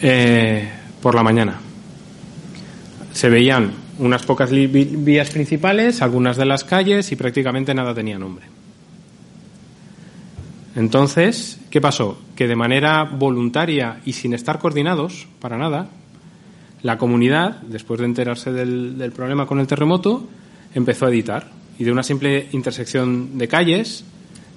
eh, 0.01 0.69
por 1.01 1.15
la 1.15 1.23
mañana. 1.23 1.68
Se 3.11 3.29
veían 3.29 3.71
unas 3.97 4.25
pocas 4.25 4.51
vías 4.51 5.29
principales, 5.29 6.01
algunas 6.01 6.37
de 6.37 6.45
las 6.45 6.63
calles 6.63 7.11
y 7.11 7.15
prácticamente 7.15 7.73
nada 7.73 7.93
tenía 7.93 8.17
nombre. 8.17 8.45
Entonces, 10.75 11.59
¿qué 11.69 11.81
pasó? 11.81 12.17
Que 12.35 12.47
de 12.47 12.55
manera 12.55 13.03
voluntaria 13.03 13.99
y 14.05 14.13
sin 14.13 14.33
estar 14.33 14.59
coordinados, 14.59 15.27
para 15.39 15.57
nada, 15.57 15.89
la 16.81 16.97
comunidad, 16.97 17.61
después 17.63 17.99
de 17.99 18.05
enterarse 18.05 18.51
del, 18.51 19.11
problema 19.13 19.45
con 19.45 19.59
el 19.59 19.67
terremoto, 19.67 20.27
empezó 20.73 21.05
a 21.05 21.09
editar. 21.09 21.47
Y 21.77 21.83
de 21.83 21.91
una 21.91 22.03
simple 22.03 22.47
intersección 22.51 23.37
de 23.37 23.47
calles, 23.47 24.05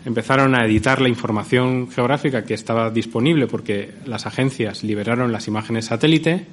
empezaron 0.05 0.55
a 0.55 0.65
editar 0.65 1.01
la 1.01 1.09
información 1.09 1.91
geográfica 1.91 2.45
que 2.45 2.55
estaba 2.55 2.91
disponible 2.91 3.47
porque 3.47 3.93
las 4.07 4.27
agencias 4.27 4.85
liberaron 4.85 5.33
las 5.33 5.49
imágenes 5.49 5.87
satélite, 5.87 6.47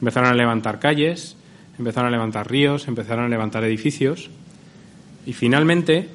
empezaron 0.00 0.30
a 0.30 0.34
levantar 0.34 0.80
calles, 0.80 1.36
empezaron 1.78 2.08
a 2.08 2.10
levantar 2.10 2.50
ríos, 2.50 2.88
empezaron 2.88 3.24
a 3.26 3.28
levantar 3.28 3.64
edificios 3.64 4.30
y 5.26 5.32
finalmente 5.32 6.08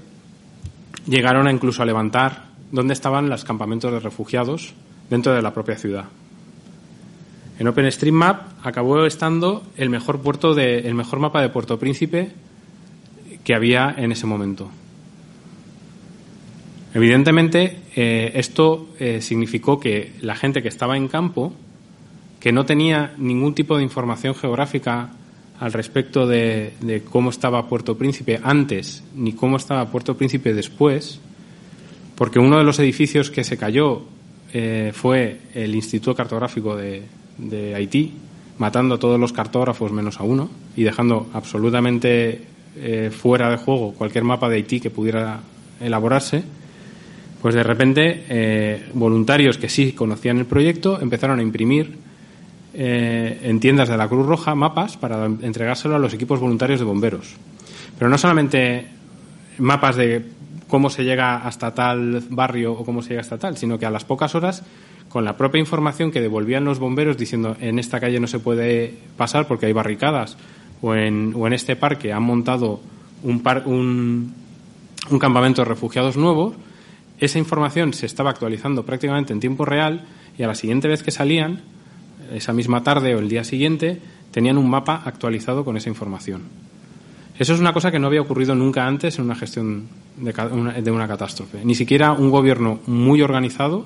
llegaron 1.08 1.48
a 1.48 1.52
incluso 1.52 1.82
a 1.84 1.86
levantar 1.86 2.46
dónde 2.72 2.94
estaban 2.94 3.30
los 3.30 3.46
campamentos 3.46 3.92
de 3.92 4.00
refugiados 4.00 4.74
dentro 5.10 5.34
de 5.34 5.42
la 5.42 5.54
propia 5.54 5.78
ciudad. 5.78 6.06
En 7.58 7.68
OpenStreetMap 7.68 8.66
acabó 8.66 9.06
estando 9.06 9.64
el 9.78 9.90
mejor 9.90 10.20
puerto 10.20 10.54
de, 10.54 10.80
el 10.80 10.94
mejor 10.94 11.20
mapa 11.20 11.42
de 11.42 11.50
Puerto 11.50 11.80
Príncipe 11.80 12.32
que 13.44 13.56
había 13.56 13.94
en 13.98 14.12
ese 14.12 14.26
momento. 14.26 14.70
Evidentemente, 16.94 17.78
eh, 17.96 18.32
esto 18.36 18.90
eh, 19.00 19.22
significó 19.22 19.80
que 19.80 20.14
la 20.22 20.36
gente 20.36 20.62
que 20.62 20.70
estaba 20.70 20.98
en 20.98 21.08
campo, 21.08 21.54
que 22.46 22.52
no 22.52 22.64
tenía 22.64 23.16
ningún 23.18 23.56
tipo 23.56 23.76
de 23.76 23.82
información 23.82 24.36
geográfica 24.36 25.10
al 25.60 25.74
respecto 25.74 26.28
de, 26.28 27.02
cómo 27.10 27.32
estaba 27.32 27.68
Puerto 27.68 27.98
Príncipe 27.98 28.40
antes 28.44 29.04
ni 29.16 29.34
cómo 29.34 29.58
estaba 29.58 29.90
Puerto 29.90 30.16
Príncipe 30.16 30.54
después, 30.54 31.20
porque 32.14 32.38
uno 32.38 32.60
de 32.60 32.64
los 32.64 32.78
edificios 32.78 33.32
que 33.32 33.44
se 33.44 33.58
cayó 33.58 34.04
eh, 34.54 34.92
fue 34.94 35.40
el 35.56 35.74
Instituto 35.74 36.14
Cartográfico 36.14 36.76
de, 36.76 37.74
Haití, 37.74 38.14
matando 38.60 38.94
a 38.94 39.00
todos 39.00 39.20
los 39.20 39.34
cartógrafos 39.34 39.92
menos 39.92 40.20
a 40.20 40.24
uno 40.24 40.48
y 40.76 40.84
dejando 40.84 41.28
absolutamente 41.34 42.44
eh, 42.78 43.10
fuera 43.10 43.50
de 43.50 43.58
juego 43.58 43.96
cualquier 43.96 44.24
mapa 44.24 44.50
de 44.50 44.58
Haití 44.58 44.80
que 44.80 44.92
pudiera 44.92 45.40
elaborarse, 45.82 46.44
pues 47.42 47.56
de 47.56 47.64
repente 47.64 48.24
eh, 48.30 48.86
voluntarios 48.94 49.58
que 49.58 49.68
sí 49.68 49.94
conocían 49.94 50.38
el 50.38 50.46
proyecto 50.46 51.02
empezaron 51.02 51.40
a 51.40 51.42
imprimir 51.42 52.06
eh, 52.78 53.40
en 53.44 53.60
tiendas 53.60 53.90
de 53.90 53.98
la 53.98 54.08
Cruz 54.08 54.26
Roja 54.26 54.54
mapas 54.56 54.98
para 54.98 55.26
entregárselo 55.26 55.96
a 55.96 56.00
los 56.00 56.14
equipos 56.14 56.40
voluntarios 56.40 56.80
de 56.80 56.86
bomberos. 56.86 57.36
Pero 57.98 58.10
no 58.10 58.18
solamente 58.18 58.88
mapas 59.58 59.96
de 59.96 60.26
cómo 60.68 60.90
se 60.90 61.04
llega 61.04 61.38
hasta 61.38 61.74
tal 61.74 62.24
barrio 62.30 62.74
o 62.74 62.86
cómo 62.86 63.02
se 63.02 63.10
llega 63.10 63.22
hasta 63.22 63.38
tal, 63.38 63.58
sino 63.58 63.80
que 63.80 63.86
a 63.86 63.92
las 63.92 64.04
pocas 64.04 64.36
horas 64.36 64.64
con 65.10 65.24
la 65.24 65.38
propia 65.38 65.60
información 65.60 66.12
que 66.12 66.20
devolvían 66.20 66.66
los 66.66 66.80
bomberos 66.80 67.18
diciendo 67.18 67.56
en 67.62 67.80
esta 67.80 68.00
calle 68.00 68.20
no 68.20 68.28
se 68.28 68.40
puede 68.40 68.94
pasar 69.16 69.48
porque 69.48 69.68
hay 69.68 69.74
barricadas 69.74 70.36
o 70.82 70.94
en, 70.94 71.34
o 71.36 71.48
en 71.48 71.54
este 71.54 71.76
parque 71.76 72.12
han 72.12 72.24
montado 72.24 72.82
un, 73.24 74.34
un, 75.10 75.20
campamento 75.20 75.62
de 75.62 75.70
refugiados 75.70 76.18
nuevo, 76.18 76.54
esa 77.20 77.40
información 77.40 77.94
se 77.94 78.06
estaba 78.06 78.32
actualizando 78.32 78.86
prácticamente 78.86 79.32
en 79.32 79.40
tiempo 79.40 79.64
real 79.64 80.06
y 80.38 80.44
a 80.44 80.48
la 80.48 80.56
siguiente 80.56 80.88
vez 80.88 81.02
que 81.02 81.12
salían, 81.12 81.62
esa 82.34 82.54
misma 82.54 82.84
tarde 82.84 83.16
o 83.16 83.20
el 83.20 83.30
día 83.30 83.44
siguiente, 83.44 84.00
tenían 84.32 84.58
un 84.58 84.70
mapa 84.70 85.02
actualizado 85.06 85.64
con 85.64 85.78
esa 85.78 85.90
información. 85.90 86.44
Eso 87.38 87.54
es 87.54 87.60
una 87.60 87.74
cosa 87.74 87.92
que 87.92 88.00
no 88.00 88.08
había 88.08 88.22
ocurrido 88.22 88.56
nunca 88.56 88.88
antes 88.88 89.18
en 89.20 89.26
una 89.26 89.36
gestión 89.36 89.88
de 90.18 90.92
una 90.92 91.08
catástrofe. 91.08 91.66
Ni 91.66 91.76
siquiera 91.76 92.14
un 92.14 92.30
gobierno 92.30 92.80
muy 92.88 93.22
organizado 93.22 93.86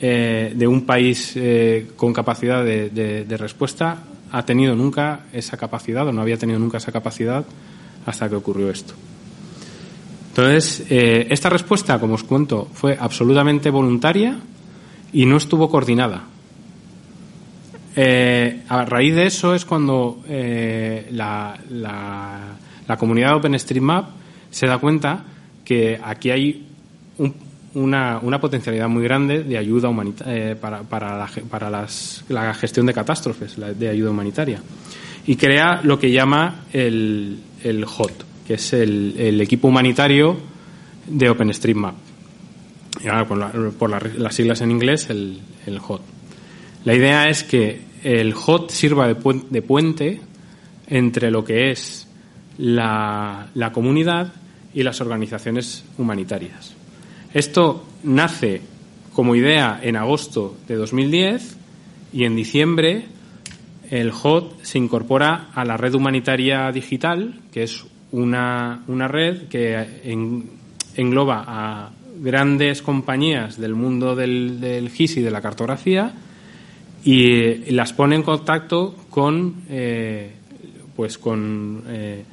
eh, 0.00 0.52
de 0.54 0.66
un 0.66 0.84
país 0.84 1.32
eh, 1.36 1.92
con 1.96 2.12
capacidad 2.12 2.64
de, 2.64 3.36
respuesta 3.38 4.02
ha 4.32 4.44
tenido 4.44 4.74
nunca 4.74 5.26
esa 5.32 5.56
capacidad 5.56 6.06
o 6.08 6.12
no 6.12 6.20
había 6.20 6.36
tenido 6.36 6.58
nunca 6.58 6.78
esa 6.78 6.90
capacidad 6.90 7.44
hasta 8.04 8.28
que 8.28 8.34
ocurrió 8.34 8.70
esto. 8.70 8.94
Entonces, 10.30 10.84
eh, 10.90 11.28
esta 11.30 11.48
respuesta, 11.48 12.00
como 12.00 12.14
os 12.14 12.24
cuento, 12.24 12.68
fue 12.74 12.98
absolutamente 12.98 13.70
voluntaria 13.70 14.36
y 15.12 15.26
no 15.26 15.36
estuvo 15.36 15.70
coordinada. 15.70 16.24
A 17.96 18.84
raíz 18.84 19.14
de 19.14 19.26
eso 19.26 19.54
es 19.54 19.64
cuando 19.64 20.22
la, 20.28 21.58
la, 21.70 22.40
la, 22.88 22.96
comunidad 22.96 23.36
OpenStreetMap 23.36 24.08
se 24.50 24.66
da 24.66 24.78
cuenta 24.78 25.24
que 25.64 25.98
aquí 26.02 26.30
hay 26.30 26.66
un, 27.18 27.34
una, 27.74 28.18
una 28.22 28.40
potencialidad 28.40 28.88
muy 28.88 29.02
grande 29.02 29.42
de 29.42 29.58
ayuda 29.58 29.90
eh, 30.26 30.56
para, 30.60 30.82
para, 30.82 31.18
la, 31.18 31.70
las, 31.70 32.24
la 32.28 32.54
gestión 32.54 32.86
de 32.86 32.94
catástrofes, 32.94 33.56
de 33.56 33.88
ayuda 33.88 34.10
humanitaria. 34.10 34.60
Y 35.26 35.36
crea 35.36 35.80
lo 35.82 35.98
que 35.98 36.10
llama 36.10 36.64
el, 36.72 37.38
el 37.62 37.84
HOT, 37.84 38.12
que 38.46 38.54
es 38.54 38.72
el, 38.72 39.14
el 39.18 39.40
equipo 39.40 39.68
humanitario 39.68 40.36
de 41.06 41.30
OpenStreetMap. 41.30 41.94
Y 43.02 43.08
ahora, 43.08 43.26
por, 43.78 44.18
las 44.18 44.34
siglas 44.34 44.60
en 44.60 44.70
inglés, 44.70 45.10
el, 45.10 45.40
el 45.66 45.78
HOT. 45.78 46.13
La 46.84 46.94
idea 46.94 47.30
es 47.30 47.44
que 47.44 47.80
el 48.02 48.34
HOT 48.34 48.70
sirva 48.70 49.08
de, 49.08 49.62
puente 49.62 50.20
entre 50.86 51.30
lo 51.30 51.42
que 51.42 51.70
es 51.70 52.06
la, 52.58 53.48
comunidad 53.72 54.34
y 54.74 54.82
las 54.82 55.00
organizaciones 55.00 55.82
humanitarias. 55.96 56.74
Esto 57.32 57.86
nace 58.02 58.60
como 59.14 59.34
idea 59.34 59.80
en 59.82 59.96
agosto 59.96 60.58
de 60.68 60.74
2010 60.74 61.56
y 62.12 62.24
en 62.24 62.36
diciembre 62.36 63.06
el 63.90 64.10
HOT 64.10 64.62
se 64.62 64.76
incorpora 64.76 65.48
a 65.54 65.64
la 65.64 65.78
red 65.78 65.94
humanitaria 65.94 66.70
digital, 66.70 67.40
que 67.50 67.62
es 67.62 67.82
una, 68.12 68.82
red 69.08 69.48
que 69.48 69.86
engloba 70.96 71.44
a 71.46 71.90
grandes 72.20 72.82
compañías 72.82 73.58
del 73.58 73.74
mundo 73.74 74.14
del 74.14 74.90
GIS 74.94 75.16
y 75.16 75.22
de 75.22 75.30
la 75.30 75.40
cartografía 75.40 76.12
y 77.04 77.70
las 77.72 77.92
pone 77.92 78.16
en 78.16 78.22
contacto 78.22 78.94
con, 79.10 79.64
eh, 79.68 80.32
pues 80.96 81.18
con 81.18 81.82
eh, 81.86 82.24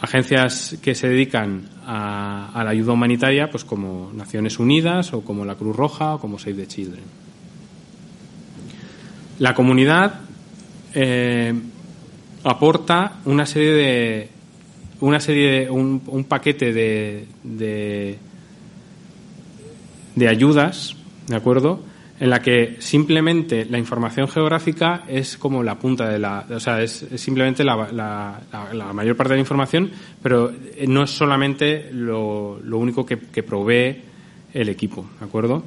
agencias 0.00 0.76
que 0.82 0.96
se 0.96 1.08
dedican 1.08 1.68
a, 1.86 2.62
la 2.64 2.70
ayuda 2.70 2.92
humanitaria, 2.92 3.48
pues 3.48 3.64
como 3.64 4.10
Naciones 4.12 4.58
Unidas 4.58 5.12
o 5.12 5.22
como 5.22 5.44
la 5.44 5.54
Cruz 5.54 5.76
Roja 5.76 6.16
o 6.16 6.18
como 6.18 6.40
Save 6.40 6.54
the 6.54 6.66
Children. 6.66 7.04
La 9.38 9.54
comunidad 9.54 10.20
eh, 10.92 11.54
aporta 12.42 13.20
una 13.26 13.46
serie 13.46 13.72
de 13.72 14.28
una 14.98 15.20
serie 15.20 15.70
un, 15.70 16.02
un 16.06 16.24
paquete 16.24 16.72
de, 16.72 17.26
de, 17.44 18.18
de 20.14 20.28
ayudas, 20.28 20.96
¿de 21.28 21.36
acuerdo? 21.36 21.80
En 22.18 22.30
la 22.30 22.40
que 22.40 22.76
simplemente 22.78 23.66
la 23.66 23.78
información 23.78 24.26
geográfica 24.28 25.04
es 25.06 25.36
como 25.36 25.62
la 25.62 25.78
punta 25.78 26.08
de 26.08 26.18
la. 26.18 26.46
O 26.50 26.60
sea, 26.60 26.80
es, 26.82 27.06
simplemente 27.16 27.62
la, 27.62 28.40
mayor 28.94 29.16
parte 29.16 29.34
de 29.34 29.36
la 29.36 29.40
información, 29.40 29.90
pero 30.22 30.52
no 30.88 31.04
es 31.04 31.10
solamente 31.10 31.90
lo, 31.92 32.58
lo 32.62 32.78
único 32.78 33.04
que, 33.04 33.16
provee 33.42 34.02
el 34.54 34.68
equipo, 34.68 35.08
¿de 35.18 35.26
acuerdo? 35.26 35.62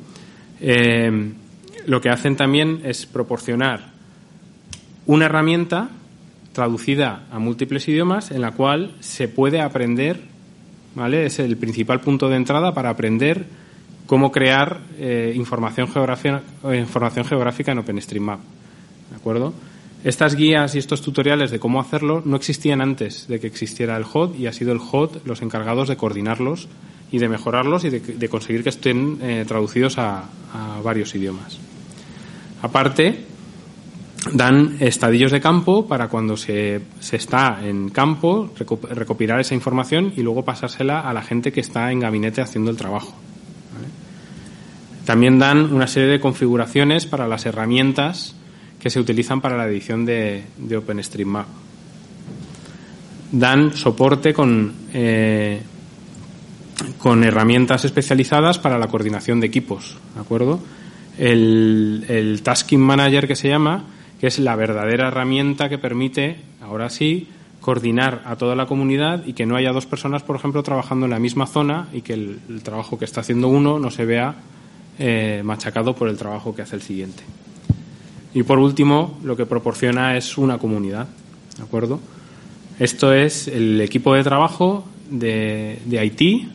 Eh, 0.60 1.32
lo 1.86 2.02
que 2.02 2.10
hacen 2.10 2.36
también 2.36 2.82
es 2.84 3.06
proporcionar 3.06 3.92
una 5.06 5.26
herramienta 5.26 5.90
traducida 6.54 7.26
a 7.32 7.40
múltiples 7.40 7.88
idiomas 7.88 8.32
en 8.32 8.42
la 8.42 8.52
cual 8.52 8.96
se 9.00 9.28
puede 9.28 9.62
aprender, 9.62 10.20
¿vale? 10.96 11.26
Es 11.26 11.40
el 11.40 11.58
principal 11.58 12.02
punto 12.02 12.28
de 12.28 12.36
entrada 12.36 12.74
para 12.74 12.90
aprender 12.90 13.46
cómo 14.10 14.32
crear 14.32 14.82
eh, 14.98 15.34
información, 15.36 15.88
geográfica, 15.88 16.42
información 16.76 17.26
geográfica 17.26 17.74
en 17.74 17.78
OpenStreetMap. 17.78 18.40
¿De 19.12 19.16
acuerdo? 19.16 19.54
Estas 20.04 20.34
guías 20.34 20.74
y 20.74 20.80
estos 20.80 21.04
tutoriales 21.04 21.52
de 21.52 21.60
cómo 21.60 21.80
hacerlo 21.80 22.24
no 22.26 22.36
existían 22.36 22.82
antes 22.82 23.28
de 23.28 23.40
que 23.40 23.46
existiera 23.46 23.96
el 23.98 24.06
HOT 24.12 24.40
y 24.40 24.48
ha 24.48 24.52
sido 24.52 24.72
el 24.72 24.80
HOT 24.80 25.28
los 25.28 25.44
encargados 25.44 25.90
de 25.90 25.96
coordinarlos 25.96 26.68
y 27.12 27.20
de 27.20 27.30
mejorarlos 27.30 27.86
y 27.86 27.92
de, 27.92 28.30
conseguir 28.30 28.64
que 28.64 28.70
estén 28.70 29.20
eh, 29.22 29.46
traducidos 29.48 30.00
a, 30.00 30.24
varios 30.84 31.14
idiomas. 31.14 31.60
Aparte, 32.64 33.26
dan 34.34 34.78
estadillos 34.80 35.32
de 35.32 35.40
campo 35.40 35.88
para 35.88 36.08
cuando 36.08 36.36
se, 36.36 36.82
se 37.00 37.18
está 37.18 37.60
en 37.64 37.90
campo 37.90 38.50
recopilar 38.58 39.40
esa 39.40 39.54
información 39.54 40.14
y 40.18 40.24
luego 40.24 40.44
pasársela 40.44 41.02
a 41.02 41.14
la 41.14 41.22
gente 41.22 41.52
que 41.52 41.62
está 41.62 41.92
en 41.92 42.00
gabinete 42.00 42.42
haciendo 42.42 42.72
el 42.72 42.78
trabajo. 42.78 43.14
También 45.10 45.40
dan 45.40 45.74
una 45.74 45.88
serie 45.88 46.08
de 46.08 46.20
configuraciones 46.20 47.08
para 47.08 47.28
las 47.28 47.48
herramientas 47.48 48.36
que 48.80 48.92
se 48.92 49.00
utilizan 49.00 49.42
para 49.42 49.58
la 49.58 49.66
edición 49.66 50.06
de, 50.06 50.44
OpenStreetMap. 50.78 51.48
Dan 53.32 53.74
soporte 53.74 54.36
con, 54.36 54.72
eh, 54.94 55.64
con 57.00 57.24
herramientas 57.24 57.86
especializadas 57.86 58.60
para 58.60 58.78
la 58.78 58.86
coordinación 58.86 59.40
de 59.40 59.48
equipos, 59.48 59.98
¿de 60.14 60.22
acuerdo? 60.22 60.60
El, 61.18 62.06
el 62.08 62.44
Tasking 62.44 62.80
Manager 62.80 63.28
que 63.28 63.36
se 63.36 63.50
llama 63.50 63.86
que 64.20 64.28
es 64.28 64.38
la 64.38 64.56
verdadera 64.56 65.08
herramienta 65.08 65.70
que 65.70 65.80
permite, 65.80 66.36
ahora 66.62 66.92
sí, 66.92 67.28
coordinar 67.62 68.22
a 68.26 68.36
toda 68.36 68.56
la 68.56 68.68
comunidad 68.68 69.26
y 69.26 69.34
que 69.34 69.48
no 69.48 69.56
haya 69.56 69.72
dos 69.72 69.88
personas, 69.88 70.22
por 70.22 70.36
ejemplo, 70.36 70.62
trabajando 70.62 71.08
en 71.08 71.12
la 71.14 71.20
misma 71.20 71.48
zona 71.48 71.88
y 71.94 72.02
que 72.02 72.14
el, 72.14 72.62
trabajo 72.62 73.00
que 73.00 73.06
está 73.06 73.22
haciendo 73.22 73.48
uno 73.48 73.80
no 73.80 73.90
se 73.90 74.06
vea 74.06 74.36
eh, 75.00 75.42
machacado 75.44 75.96
por 75.96 76.10
el 76.10 76.18
trabajo 76.18 76.54
que 76.54 76.62
hace 76.62 76.76
el 76.76 76.82
siguiente. 76.82 77.24
Y 78.34 78.44
por 78.44 78.60
último, 78.60 79.18
lo 79.24 79.36
que 79.36 79.46
proporciona 79.46 80.18
es 80.18 80.38
una 80.38 80.58
comunidad, 80.58 81.08
¿de 81.58 81.64
acuerdo? 81.64 82.00
Esto 82.80 83.14
es 83.14 83.48
el 83.48 83.82
equipo 83.82 84.14
de 84.14 84.24
trabajo 84.24 84.86
de, 85.10 85.80
Haití 86.00 86.48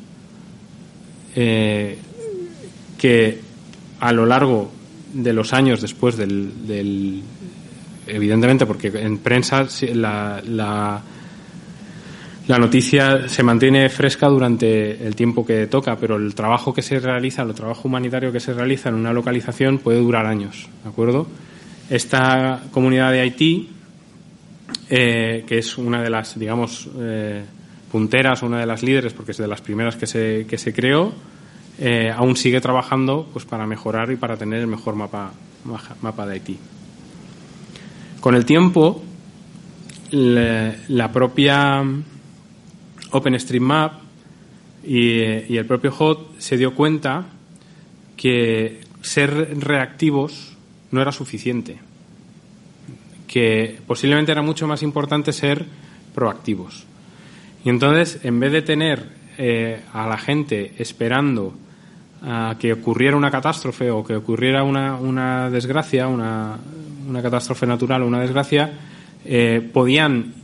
eh, 1.34 1.98
que 2.96 3.40
a 4.00 4.12
lo 4.12 4.26
largo 4.26 4.70
de 5.12 5.32
los 5.32 5.52
años 5.52 5.80
después 5.80 6.16
del, 6.16 7.22
evidentemente, 8.06 8.66
porque 8.66 8.88
en 8.88 9.18
prensa 9.18 9.66
la, 9.94 11.02
noticia 12.48 13.28
se 13.28 13.42
mantiene 13.42 13.88
fresca 13.88 14.28
durante 14.28 15.06
el 15.06 15.16
tiempo 15.16 15.46
que 15.46 15.66
toca, 15.66 15.96
pero 15.96 16.16
el 16.16 16.34
trabajo 16.34 16.74
que 16.74 16.82
se 16.82 17.00
realiza, 17.00 17.42
el 17.42 17.54
trabajo 17.54 17.88
humanitario 17.88 18.30
que 18.32 18.40
se 18.40 18.52
realiza 18.52 18.90
en 18.90 18.96
una 18.96 19.14
localización 19.14 19.78
puede 19.78 19.98
durar 19.98 20.26
años, 20.26 20.68
¿de 20.82 20.90
acuerdo? 20.90 21.26
Esta 21.88 22.60
comunidad 22.70 23.12
de 23.12 23.20
Haití, 23.20 23.70
eh, 24.90 25.44
que 25.46 25.58
es 25.58 25.78
una 25.78 26.02
de 26.02 26.10
las, 26.10 26.38
digamos, 26.38 26.88
eh, 26.98 27.44
punteras, 27.90 28.42
una 28.42 28.58
de 28.58 28.66
las 28.66 28.82
líderes, 28.82 29.14
porque 29.14 29.32
es 29.32 29.38
de 29.38 29.48
las 29.48 29.62
primeras 29.62 29.96
que 29.96 30.06
se, 30.06 30.46
que 30.46 30.58
se 30.58 30.74
creó, 30.74 31.14
eh, 31.78 32.12
aún 32.14 32.36
sigue 32.36 32.60
trabajando 32.60 33.26
pues, 33.32 33.46
para 33.46 33.66
mejorar 33.66 34.10
y 34.12 34.16
para 34.16 34.36
tener 34.36 34.60
el 34.60 34.66
mejor 34.66 34.96
mapa, 34.96 35.32
mapa 36.02 36.26
de 36.26 36.32
Haití. 36.34 36.58
Con 38.20 38.34
el 38.34 38.44
tiempo, 38.44 39.02
la 40.10 41.10
propia 41.10 41.82
OpenStreetMap 43.14 43.92
y, 44.84 45.52
y 45.52 45.56
el 45.56 45.66
propio 45.66 45.94
HOT 45.96 46.38
se 46.38 46.56
dio 46.56 46.74
cuenta 46.74 47.26
que 48.16 48.80
ser 49.02 49.58
reactivos 49.58 50.56
no 50.90 51.00
era 51.00 51.12
suficiente, 51.12 51.78
que 53.26 53.78
posiblemente 53.86 54.32
era 54.32 54.42
mucho 54.42 54.66
más 54.66 54.82
importante 54.82 55.32
ser 55.32 55.64
proactivos. 56.14 56.84
Y 57.64 57.70
entonces, 57.70 58.20
en 58.22 58.38
vez 58.40 58.52
de 58.52 58.62
tener 58.62 59.08
eh, 59.38 59.80
a 59.92 60.06
la 60.06 60.18
gente 60.18 60.74
esperando 60.78 61.54
a 62.22 62.56
que 62.58 62.72
ocurriera 62.72 63.16
una 63.16 63.30
catástrofe 63.30 63.90
o 63.90 64.04
que 64.04 64.16
ocurriera 64.16 64.62
una, 64.62 64.96
una 64.96 65.50
desgracia, 65.50 66.06
una, 66.08 66.56
una 67.08 67.22
catástrofe 67.22 67.66
natural 67.66 68.02
o 68.02 68.06
una 68.06 68.20
desgracia, 68.20 68.72
eh, 69.24 69.68
podían, 69.72 70.34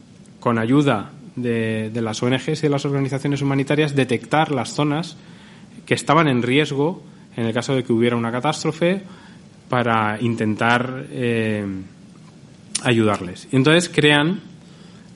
con 0.40 0.58
ayuda 0.58 1.12
de, 1.42 1.90
las 1.94 2.22
ONGs 2.22 2.58
y 2.58 2.62
de 2.62 2.68
las 2.68 2.84
organizaciones 2.84 3.42
humanitarias, 3.42 3.94
detectar 3.94 4.50
las 4.52 4.74
zonas 4.74 5.16
que 5.86 5.94
estaban 5.94 6.28
en 6.28 6.42
riesgo 6.42 7.02
en 7.36 7.46
el 7.46 7.52
caso 7.52 7.74
de 7.74 7.84
que 7.84 7.92
hubiera 7.92 8.16
una 8.16 8.32
catástrofe 8.32 9.02
para 9.68 10.20
intentar 10.20 11.06
eh, 11.10 11.64
ayudarles. 12.82 13.48
Y 13.52 13.56
entonces 13.56 13.88
crean 13.88 14.40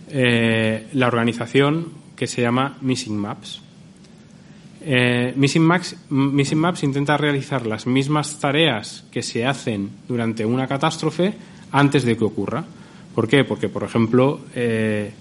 eh, 0.09 0.87
la 0.93 1.09
organización 1.09 1.89
que 2.17 2.27
se 2.27 2.43
llama 2.43 2.79
Missing 2.81 3.17
Maps. 3.17 3.61
Missing, 5.35 5.63
Maps, 5.63 5.97
Missing 6.11 6.59
Maps 6.59 6.83
intenta 6.83 7.17
realizar 7.17 7.67
las 7.67 7.87
mismas 7.87 8.39
tareas 8.39 9.05
que 9.11 9.23
se 9.23 9.47
hacen 9.47 9.89
durante 10.07 10.45
una 10.45 10.67
catástrofe 10.67 11.33
antes 11.73 12.05
de 12.05 12.17
que 12.17 12.25
ocurra. 12.25 12.65
¿Por 13.15 13.29
qué? 13.29 13.45
Porque, 13.45 13.69
por 13.69 13.85
ejemplo, 13.85 14.41
eh, 14.55 15.13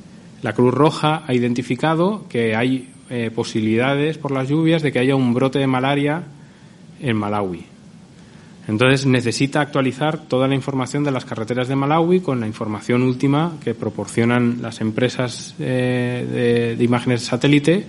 la 0.43 0.53
Cruz 0.53 0.73
Roja 0.73 1.23
ha 1.25 1.33
identificado 1.33 2.27
que 2.29 2.55
hay 2.55 2.91
eh, 3.09 3.31
posibilidades 3.33 4.17
por 4.17 4.31
las 4.31 4.47
lluvias 4.47 4.83
de 4.83 4.91
que 4.91 4.99
haya 4.99 5.15
un 5.15 5.33
brote 5.33 5.57
de 5.57 5.67
malaria 5.67 6.23
en 6.99 7.17
Malawi. 7.17 7.65
Entonces 8.67 9.05
necesita 9.05 9.59
actualizar 9.59 10.19
toda 10.19 10.47
la 10.47 10.55
información 10.55 11.03
de 11.03 11.11
las 11.11 11.25
carreteras 11.25 11.67
de 11.67 11.75
Malawi 11.75 12.21
con 12.21 12.39
la 12.39 12.47
información 12.47 13.03
última 13.03 13.53
que 13.63 13.73
proporcionan 13.73 14.61
las 14.61 14.79
empresas 14.79 15.55
eh, 15.59 16.27
de, 16.31 16.75
de, 16.75 16.83
imágenes 16.83 17.23
satélite 17.23 17.85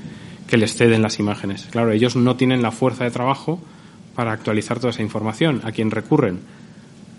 que 0.49 0.57
les 0.57 0.75
ceden 0.75 1.03
las 1.03 1.19
imágenes. 1.19 1.69
Claro, 1.71 1.93
ellos 1.93 2.17
no 2.17 2.37
tienen 2.37 2.63
la 2.63 2.73
fuerza 2.73 3.05
de 3.05 3.11
trabajo 3.11 3.61
para 4.15 4.33
actualizar 4.33 4.79
toda 4.79 4.91
esa 4.91 5.03
información. 5.03 5.61
¿A 5.65 5.73
quién 5.73 5.91
recurren? 5.91 6.41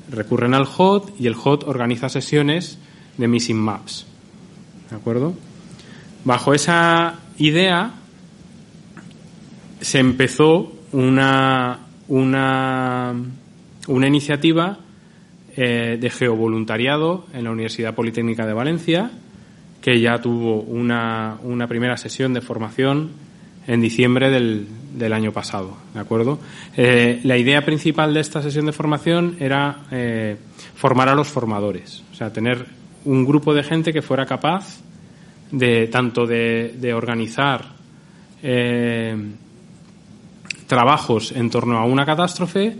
recurren 0.10 0.54
al 0.54 0.67
HOT 0.67 1.19
y 1.19 1.28
el 1.28 1.36
HOT 1.41 1.63
organiza 1.67 2.10
sesiones 2.10 2.78
de 3.17 3.28
Missing 3.28 3.58
Maps. 3.58 4.06
¿De 4.89 4.95
acuerdo? 4.95 5.34
Bajo 6.24 6.54
esa 6.54 7.19
idea 7.38 7.93
se 9.82 10.00
empezó 10.00 10.74
una, 10.91 11.80
una, 12.08 13.13
una 13.88 14.08
iniciativa 14.08 14.80
eh, 15.56 15.98
de 16.00 16.10
geovoluntariado 16.10 17.28
en 17.34 17.43
la 17.43 17.52
Universidad 17.52 17.93
Politécnica 17.93 18.45
de 18.45 18.54
Valencia, 18.54 19.12
que 19.82 20.00
ya 20.02 20.19
tuvo 20.19 20.62
una, 20.62 21.38
una 21.43 21.67
primera 21.67 21.98
sesión 21.98 22.34
de 22.34 22.41
formación 22.41 23.12
en 23.67 23.82
diciembre 23.82 24.30
del, 24.30 24.67
del 24.93 25.13
año 25.13 25.32
pasado, 25.32 25.78
¿de 25.93 26.00
acuerdo? 26.00 26.39
Eh, 26.76 27.19
la 27.24 27.38
idea 27.38 27.63
principal 27.65 28.13
de 28.13 28.19
esta 28.19 28.41
sesión 28.41 28.65
de 28.65 28.71
formación 28.71 29.38
era 29.39 29.84
eh, 29.91 30.38
formar 30.76 31.10
a 31.10 31.15
los 31.15 31.28
formadores, 31.28 32.04
o 32.12 32.15
sea, 32.15 32.32
tener 32.32 32.65
un 33.06 33.26
grupo 33.26 33.54
de 33.54 33.63
gente 33.63 33.94
que 33.94 34.02
fuera 34.02 34.26
capaz 34.26 34.82
de 35.52 35.88
tanto 35.88 36.26
de, 36.26 36.94
organizar 36.94 37.65
eh, 38.44 39.15
trabajos 40.68 41.32
en 41.32 41.50
torno 41.50 41.78
a 41.78 41.86
una 41.86 42.06
catástrofe 42.06 42.76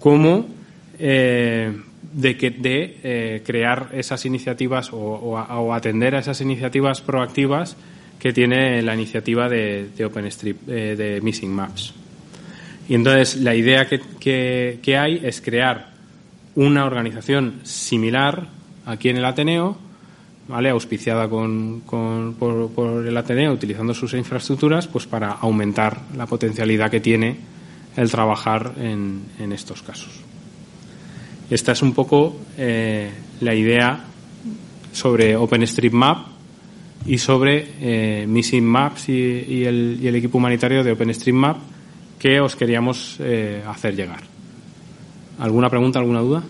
como 0.00 0.46
de, 0.98 2.36
que, 2.38 2.50
de 2.50 3.42
crear 3.44 3.90
esas 3.92 4.24
iniciativas 4.26 4.90
o 4.92 5.74
atender 5.74 6.14
a 6.14 6.20
esas 6.20 6.40
iniciativas 6.40 7.00
proactivas 7.00 7.76
que 8.24 8.32
tiene 8.32 8.80
la 8.80 8.94
iniciativa 8.94 9.50
de, 9.50 9.90
de 9.94 10.04
OpenStreet, 10.06 10.56
eh, 10.66 10.96
de 10.96 11.20
Missing 11.20 11.52
Maps. 11.52 11.92
Y 12.88 12.94
entonces 12.94 13.36
la 13.36 13.54
idea 13.54 13.86
que, 13.86 14.96
hay 14.98 15.20
es 15.22 15.42
crear 15.42 15.90
una 16.54 16.86
organización 16.86 17.60
similar 17.64 18.46
aquí 18.86 19.08
en 19.08 19.16
el 19.16 19.24
Ateneo, 19.24 19.76
¿vale? 20.48 20.70
auspiciada 20.70 21.28
con, 21.28 21.80
con, 21.80 22.34
por, 22.34 23.06
el 23.06 23.16
Ateneo, 23.16 23.52
utilizando 23.52 23.94
sus 23.94 24.14
infraestructuras, 24.14 24.86
pues 24.86 25.06
para 25.06 25.32
aumentar 25.32 26.00
la 26.16 26.26
potencialidad 26.26 26.90
que 26.90 27.00
tiene 27.00 27.36
el 27.96 28.10
trabajar 28.10 28.72
en, 28.78 29.22
en 29.38 29.52
estos 29.52 29.82
casos. 29.82 30.24
Esta 31.50 31.72
es 31.72 31.82
un 31.82 31.92
poco 31.92 32.36
eh, 32.56 33.10
la 33.40 33.54
idea 33.54 34.04
sobre 34.92 35.36
OpenStreetMap 35.36 36.26
y 37.06 37.18
sobre 37.18 37.68
eh, 37.80 38.26
Missing 38.26 38.64
Maps 38.64 39.08
y, 39.10 39.64
el, 39.64 40.14
equipo 40.14 40.38
humanitario 40.38 40.82
de 40.82 40.92
OpenStreetMap 40.92 41.58
que 42.18 42.40
os 42.40 42.56
queríamos 42.56 43.16
eh, 43.20 43.62
hacer 43.66 43.94
llegar. 43.94 44.20
¿Alguna 45.38 45.68
pregunta, 45.68 45.98
alguna 45.98 46.20
duda? 46.20 46.42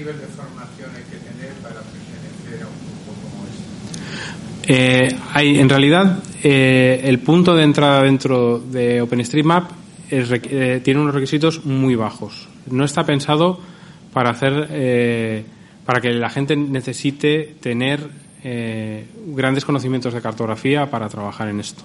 ¿Qué 0.00 0.06
nivel 0.06 0.20
de 0.22 0.26
formación 0.28 0.90
hay 0.96 1.02
que 1.02 1.18
tener 1.18 1.52
para 1.56 1.82
pertenecer 1.82 2.62
a 2.62 2.68
un 2.68 2.74
grupo 2.86 3.12
como 3.20 3.44
este? 3.44 5.12
Eh, 5.44 5.60
en 5.60 5.68
realidad, 5.68 6.22
el 6.42 7.18
punto 7.18 7.54
de 7.54 7.64
entrada 7.64 8.02
dentro 8.04 8.60
de 8.60 9.02
OpenStreetMap 9.02 9.70
tiene 10.08 11.00
unos 11.00 11.14
requisitos 11.14 11.66
muy 11.66 11.96
bajos. 11.96 12.48
No 12.70 12.86
está 12.86 13.04
pensado 13.04 13.60
para 14.14 14.30
hacer 14.30 15.44
para 15.84 16.00
que 16.00 16.14
la 16.14 16.30
gente 16.30 16.56
necesite 16.56 17.56
tener 17.60 18.08
eh, 18.42 19.04
grandes 19.26 19.66
conocimientos 19.66 20.14
de 20.14 20.22
cartografía 20.22 20.90
para 20.90 21.10
trabajar 21.10 21.48
en 21.48 21.60
esto. 21.60 21.82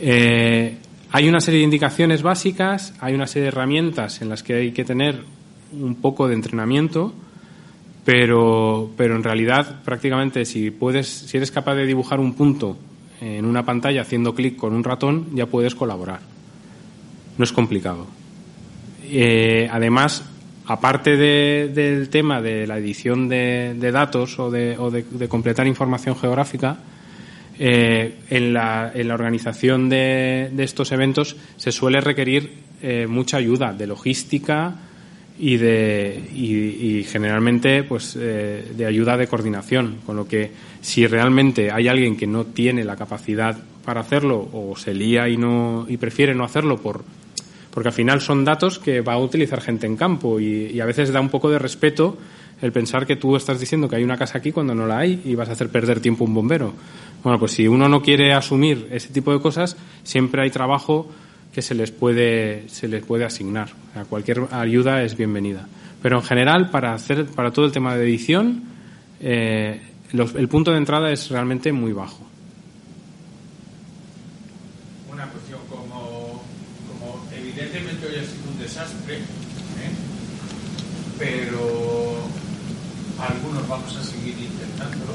Eh, 0.00 0.76
hay 1.12 1.28
una 1.28 1.40
serie 1.40 1.58
de 1.58 1.64
indicaciones 1.64 2.22
básicas, 2.22 2.94
hay 3.00 3.14
una 3.14 3.28
serie 3.28 3.42
de 3.44 3.48
herramientas 3.48 4.22
en 4.22 4.28
las 4.28 4.42
que 4.42 4.54
hay 4.54 4.72
que 4.72 4.84
tener 4.84 5.22
un 5.72 5.96
poco 5.96 6.28
de 6.28 6.34
entrenamiento, 6.34 7.12
pero, 8.04 8.90
pero 8.96 9.16
en 9.16 9.22
realidad 9.22 9.82
prácticamente 9.84 10.44
si 10.44 10.70
puedes, 10.70 11.08
si 11.08 11.36
eres 11.36 11.50
capaz 11.50 11.74
de 11.74 11.86
dibujar 11.86 12.20
un 12.20 12.34
punto 12.34 12.76
en 13.20 13.44
una 13.44 13.64
pantalla 13.64 14.02
haciendo 14.02 14.34
clic 14.34 14.56
con 14.56 14.72
un 14.72 14.82
ratón, 14.82 15.28
ya 15.34 15.46
puedes 15.46 15.74
colaborar. 15.74 16.20
No 17.38 17.44
es 17.44 17.52
complicado. 17.52 18.06
Eh, 19.04 19.68
además, 19.70 20.24
aparte 20.66 21.16
del 21.16 22.08
tema 22.08 22.40
de 22.40 22.66
la 22.66 22.78
edición 22.78 23.28
de, 23.28 23.90
datos 23.92 24.38
o, 24.38 24.50
de, 24.50 25.28
completar 25.28 25.66
información 25.66 26.16
geográfica, 26.16 26.78
eh, 27.58 28.16
en, 28.30 28.52
la, 28.54 28.92
organización 29.12 29.88
de, 29.88 30.50
estos 30.58 30.90
eventos 30.90 31.36
se 31.56 31.70
suele 31.70 32.00
requerir 32.00 32.52
eh, 32.82 33.06
mucha 33.06 33.36
ayuda 33.36 33.72
de 33.72 33.86
logística 33.86 34.74
y 35.38 35.56
de 35.56 36.22
y, 36.34 37.04
generalmente 37.04 37.82
pues 37.84 38.14
de 38.14 38.86
ayuda 38.86 39.16
de 39.16 39.26
coordinación 39.26 39.98
con 40.06 40.16
lo 40.16 40.28
que 40.28 40.50
si 40.80 41.06
realmente 41.06 41.70
hay 41.70 41.88
alguien 41.88 42.16
que 42.16 42.26
no 42.26 42.44
tiene 42.44 42.84
la 42.84 42.96
capacidad 42.96 43.56
para 43.84 44.00
hacerlo 44.00 44.48
o 44.52 44.74
se 44.76 44.94
lía 44.94 45.28
y 45.28 45.36
no 45.36 45.86
y 45.88 45.96
prefiere 45.96 46.34
no 46.34 46.44
hacerlo 46.44 46.78
por 46.78 47.04
porque 47.72 47.88
al 47.88 47.94
final 47.94 48.20
son 48.20 48.44
datos 48.44 48.78
que 48.78 49.00
va 49.00 49.14
a 49.14 49.18
utilizar 49.18 49.60
gente 49.60 49.86
en 49.86 49.96
campo 49.96 50.38
y, 50.38 50.78
a 50.80 50.84
veces 50.84 51.12
da 51.12 51.20
un 51.20 51.30
poco 51.30 51.50
de 51.50 51.58
respeto 51.58 52.16
el 52.60 52.70
pensar 52.70 53.06
que 53.06 53.16
tú 53.16 53.34
estás 53.34 53.58
diciendo 53.58 53.88
que 53.88 53.96
hay 53.96 54.04
una 54.04 54.16
casa 54.16 54.38
aquí 54.38 54.52
cuando 54.52 54.74
no 54.74 54.86
la 54.86 54.98
hay 54.98 55.20
y 55.24 55.34
vas 55.34 55.48
a 55.48 55.52
hacer 55.52 55.68
perder 55.68 56.00
tiempo 56.00 56.24
a 56.24 56.28
un 56.28 56.34
bombero. 56.34 56.74
Bueno, 57.24 57.38
pues 57.38 57.52
si 57.52 57.66
uno 57.66 57.88
no 57.88 58.02
quiere 58.02 58.34
asumir 58.34 58.88
ese 58.92 59.08
tipo 59.08 59.32
de 59.32 59.40
cosas, 59.40 59.76
siempre 60.04 60.42
hay 60.42 60.50
trabajo 60.50 61.08
que 61.52 61.62
se 61.62 61.74
les 61.74 61.90
puede, 61.90 62.68
se 62.68 62.88
les 62.88 63.04
puede 63.04 63.24
asignar. 63.24 63.68
cualquier 64.08 64.46
ayuda 64.50 65.02
es 65.02 65.16
bienvenida. 65.16 65.68
Pero 66.02 66.16
en 66.16 66.22
general, 66.24 66.70
para 66.70 66.94
hacer, 66.94 67.26
para 67.26 67.52
todo 67.52 67.66
el 67.66 67.72
tema 67.72 67.94
de 67.94 68.04
edición, 68.04 68.64
eh, 69.20 69.80
el 70.12 70.48
punto 70.48 70.72
de 70.72 70.78
entrada 70.78 71.10
es 71.12 71.30
realmente 71.30 71.72
muy 71.72 71.92
bajo. 71.92 72.26
pero 81.22 82.18
algunos 83.18 83.68
vamos 83.68 83.96
a 83.96 84.02
seguir 84.02 84.34
intentándolo. 84.38 85.14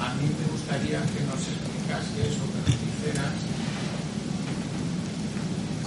A 0.00 0.14
mí 0.14 0.26
me 0.26 0.50
gustaría 0.50 1.00
que 1.02 1.20
nos 1.22 1.38
explicase 1.38 2.26
eso, 2.26 2.42
que 2.50 2.70
nos 2.70 2.80
dijeras 2.82 3.32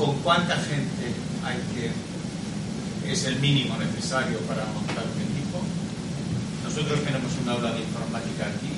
con 0.01 0.15
cuánta 0.23 0.55
gente 0.55 1.13
hay 1.45 1.57
que 1.75 3.11
es 3.11 3.25
el 3.25 3.39
mínimo 3.39 3.77
necesario 3.77 4.39
para 4.39 4.65
montar 4.65 5.03
un 5.05 5.21
equipo. 5.21 5.61
Nosotros 6.63 7.03
tenemos 7.03 7.31
una 7.43 7.51
aula 7.51 7.71
de 7.73 7.81
informática 7.81 8.47
aquí 8.47 8.73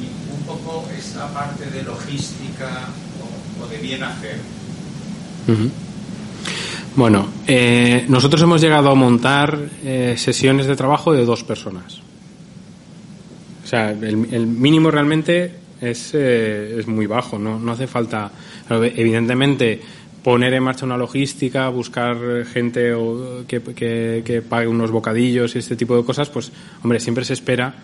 y 0.00 0.32
un 0.34 0.42
poco 0.46 0.88
esa 0.96 1.32
parte 1.34 1.66
de 1.70 1.82
logística 1.82 2.88
o, 3.62 3.66
de 3.66 3.76
bien 3.78 4.02
hacer. 4.02 4.38
Bueno, 6.96 7.28
eh, 7.46 8.06
nosotros 8.08 8.40
hemos 8.42 8.62
llegado 8.62 8.90
a 8.90 8.94
montar 8.94 9.58
eh, 9.84 10.14
sesiones 10.16 10.66
de 10.66 10.76
trabajo 10.76 11.12
de 11.12 11.26
dos 11.26 11.44
personas. 11.44 12.00
O 13.62 13.66
sea, 13.66 13.90
el, 13.90 14.16
mínimo 14.16 14.90
realmente 14.90 15.54
es, 15.80 16.12
eh, 16.14 16.78
es 16.78 16.86
muy 16.86 17.06
bajo, 17.06 17.38
¿no? 17.38 17.58
no 17.58 17.72
hace 17.72 17.86
falta, 17.86 18.30
evidentemente, 18.68 19.80
poner 20.22 20.54
en 20.54 20.62
marcha 20.62 20.84
una 20.84 20.96
logística, 20.96 21.68
buscar 21.68 22.16
gente 22.46 22.92
que, 23.46 24.22
que, 24.24 24.42
pague 24.48 24.66
unos 24.66 24.90
bocadillos 24.90 25.54
y 25.54 25.58
este 25.58 25.76
tipo 25.76 25.96
de 25.96 26.04
cosas, 26.04 26.28
pues, 26.28 26.52
hombre, 26.82 27.00
siempre 27.00 27.24
se 27.24 27.32
espera 27.32 27.74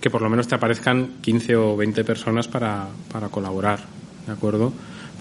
que 0.00 0.10
por 0.10 0.20
lo 0.20 0.28
menos 0.28 0.46
te 0.46 0.54
aparezcan 0.54 1.14
15 1.22 1.56
o 1.56 1.76
20 1.76 2.04
personas 2.04 2.48
para, 2.48 2.88
para 3.10 3.28
colaborar, 3.28 3.80
¿de 4.26 4.32
acuerdo? 4.32 4.72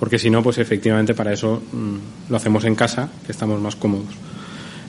porque 0.04 0.20
si 0.20 0.30
no, 0.30 0.44
pues 0.44 0.58
efectivamente 0.58 1.14
para 1.14 1.32
eso 1.32 1.64
mm, 1.72 2.30
lo 2.30 2.36
hacemos 2.36 2.66
en 2.66 2.76
casa, 2.76 3.10
que 3.26 3.32
estamos 3.32 3.62
más 3.62 3.78
cómodos. 3.78 4.14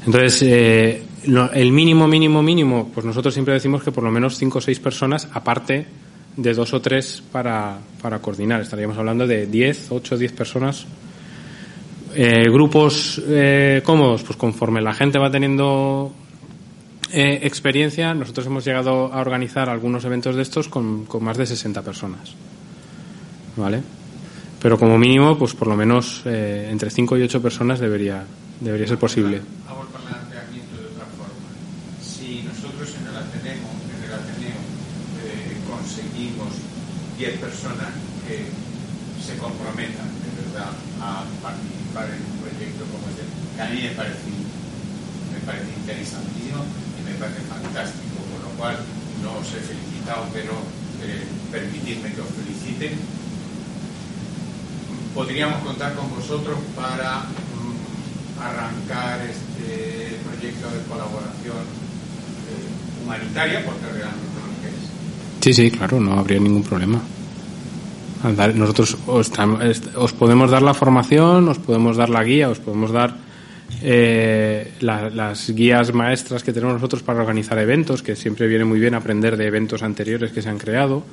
Entonces, 0.04 0.42
eh, 0.42 1.04
el 1.54 1.70
mínimo, 1.70 2.08
mínimo, 2.08 2.42
mínimo, 2.42 2.90
pues 2.92 3.06
nosotros 3.06 3.32
siempre 3.32 3.54
decimos 3.54 3.84
que 3.84 3.92
por 3.92 4.02
lo 4.02 4.10
menos 4.10 4.36
cinco 4.36 4.58
o 4.58 4.60
seis 4.60 4.80
personas, 4.80 5.28
aparte 5.32 5.86
de 6.36 6.54
dos 6.54 6.72
o 6.72 6.80
tres 6.80 7.22
para, 7.32 7.78
para 8.02 8.18
coordinar. 8.20 8.60
Estaríamos 8.60 8.98
hablando 8.98 9.26
de 9.26 9.46
10, 9.46 9.92
8 9.92 10.14
o 10.14 10.18
10 10.18 10.32
personas. 10.32 10.86
Eh, 12.14 12.48
grupos 12.50 13.20
eh, 13.26 13.82
cómodos, 13.84 14.22
pues 14.22 14.36
conforme 14.36 14.80
la 14.80 14.94
gente 14.94 15.18
va 15.18 15.30
teniendo 15.30 16.12
experiencia, 17.16 18.12
nosotros 18.12 18.46
hemos 18.46 18.64
llegado 18.64 19.12
a 19.12 19.20
organizar 19.20 19.68
algunos 19.68 20.04
eventos 20.04 20.34
de 20.34 20.42
estos 20.42 20.68
con, 20.68 21.04
con 21.04 21.22
más 21.22 21.36
de 21.36 21.46
60 21.46 21.82
personas. 21.82 22.34
¿Vale? 23.56 23.82
pero 24.64 24.78
como 24.78 24.96
mínimo, 24.96 25.36
pues 25.36 25.52
por 25.52 25.68
lo 25.68 25.76
menos 25.76 26.22
eh, 26.24 26.70
entre 26.70 26.88
5 26.88 27.18
y 27.18 27.22
8 27.24 27.42
personas 27.42 27.80
debería, 27.80 28.24
debería 28.60 28.86
ser 28.86 28.96
posible. 28.96 29.42
Vamos 29.66 29.88
el 29.92 30.00
planteamiento 30.00 30.80
de 30.80 30.86
otra 30.88 31.04
forma. 31.04 31.52
Si 32.00 32.40
nosotros 32.48 32.88
en 32.96 33.06
el 33.06 33.14
Ateneo, 33.14 33.60
en 33.60 34.04
el 34.08 34.12
Ateneo 34.16 34.56
eh, 35.20 35.60
conseguimos 35.68 36.48
10 37.18 37.38
personas 37.38 37.90
que 38.26 38.50
se 39.22 39.38
comprometan 39.38 40.08
de 40.20 40.30
verdad 40.42 40.72
a 41.00 41.24
participar 41.42 42.10
en 42.10 42.20
un 42.20 42.36
proyecto 42.42 42.82
como 42.90 43.06
este, 43.08 43.24
que 43.56 43.62
a 43.62 43.68
mí 43.70 43.78
me 43.82 43.94
parece, 43.94 44.30
me 45.32 45.40
parece 45.46 45.70
interesantísimo 45.78 46.64
y 46.98 47.00
me 47.06 47.14
parece 47.16 47.40
fantástico, 47.46 48.18
con 48.34 48.40
lo 48.42 48.50
cual 48.58 48.76
no 49.22 49.38
os 49.38 49.48
he 49.54 49.62
felicitado, 49.62 50.26
pero 50.32 50.52
eh, 51.02 51.22
permitidme 51.50 52.12
que 52.12 52.20
os 52.20 52.32
feliciten 52.34 52.98
podríamos 55.14 55.62
contar 55.62 55.94
con 55.94 56.10
vosotros 56.10 56.58
para 56.74 57.20
mm, 57.20 58.42
arrancar 58.42 59.20
este 59.22 60.18
proyecto 60.26 60.68
de 60.68 60.82
colaboración 60.90 61.62
eh, 62.50 63.02
humanitaria, 63.02 63.64
porque 63.64 63.86
realmente. 63.86 64.33
Sí, 65.44 65.52
sí, 65.52 65.70
claro, 65.70 66.00
no 66.00 66.14
habría 66.14 66.40
ningún 66.40 66.62
problema. 66.62 67.02
Nosotros 68.54 68.96
os, 69.06 69.30
os 69.94 70.12
podemos 70.14 70.50
dar 70.50 70.62
la 70.62 70.72
formación, 70.72 71.46
os 71.50 71.58
podemos 71.58 71.98
dar 71.98 72.08
la 72.08 72.24
guía, 72.24 72.48
os 72.48 72.60
podemos 72.60 72.92
dar 72.92 73.14
eh, 73.82 74.72
las 74.80 75.50
guías 75.50 75.92
maestras 75.92 76.42
que 76.42 76.54
tenemos 76.54 76.76
nosotros 76.76 77.02
para 77.02 77.20
organizar 77.20 77.58
eventos, 77.58 78.02
que 78.02 78.16
siempre 78.16 78.46
viene 78.46 78.64
muy 78.64 78.80
bien 78.80 78.94
aprender 78.94 79.36
de 79.36 79.46
eventos 79.46 79.82
anteriores 79.82 80.32
que 80.32 80.40
se 80.40 80.48
han 80.48 80.56
creado 80.56 81.04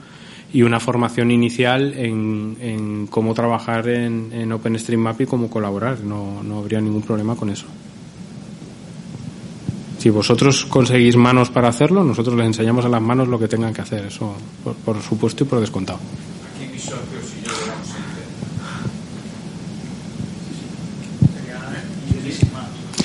y 0.53 0.61
una 0.61 0.79
formación 0.79 1.29
inicial 1.29 1.93
en, 1.97 3.07
cómo 3.07 3.33
trabajar 3.33 3.89
en, 3.89 4.31
en, 4.31 4.49
OpenStreetMap 4.53 5.19
y 5.19 5.25
cómo 5.25 5.49
colaborar. 5.49 5.99
No, 6.05 6.41
no 6.41 6.59
habría 6.59 6.79
ningún 6.79 7.01
problema 7.01 7.35
con 7.35 7.49
eso. 7.49 7.65
Si 10.01 10.09
vosotros 10.09 10.65
conseguís 10.65 11.15
manos 11.15 11.51
para 11.51 11.67
hacerlo, 11.67 12.03
nosotros 12.03 12.35
les 12.35 12.47
enseñamos 12.47 12.83
a 12.85 12.89
las 12.89 13.03
manos 13.03 13.27
lo 13.27 13.37
que 13.37 13.47
tengan 13.47 13.71
que 13.71 13.81
hacer, 13.81 14.05
eso 14.05 14.35
por, 14.83 14.99
supuesto 14.99 15.43
y 15.43 15.47
por 15.47 15.59
descontado. 15.59 15.99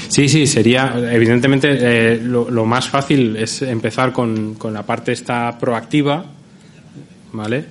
Sí, 0.09 0.27
sí, 0.27 0.47
sería, 0.47 0.95
evidentemente, 1.13 1.69
eh, 1.79 2.19
lo, 2.23 2.49
lo, 2.51 2.65
más 2.65 2.89
fácil 2.89 3.37
es 3.37 3.61
empezar 3.61 4.15
con, 4.15 4.55
con 4.55 4.73
la 4.73 4.83
parte 4.83 5.13
esta 5.13 5.59
proactiva, 5.59 6.25
¿vale? 7.35 7.67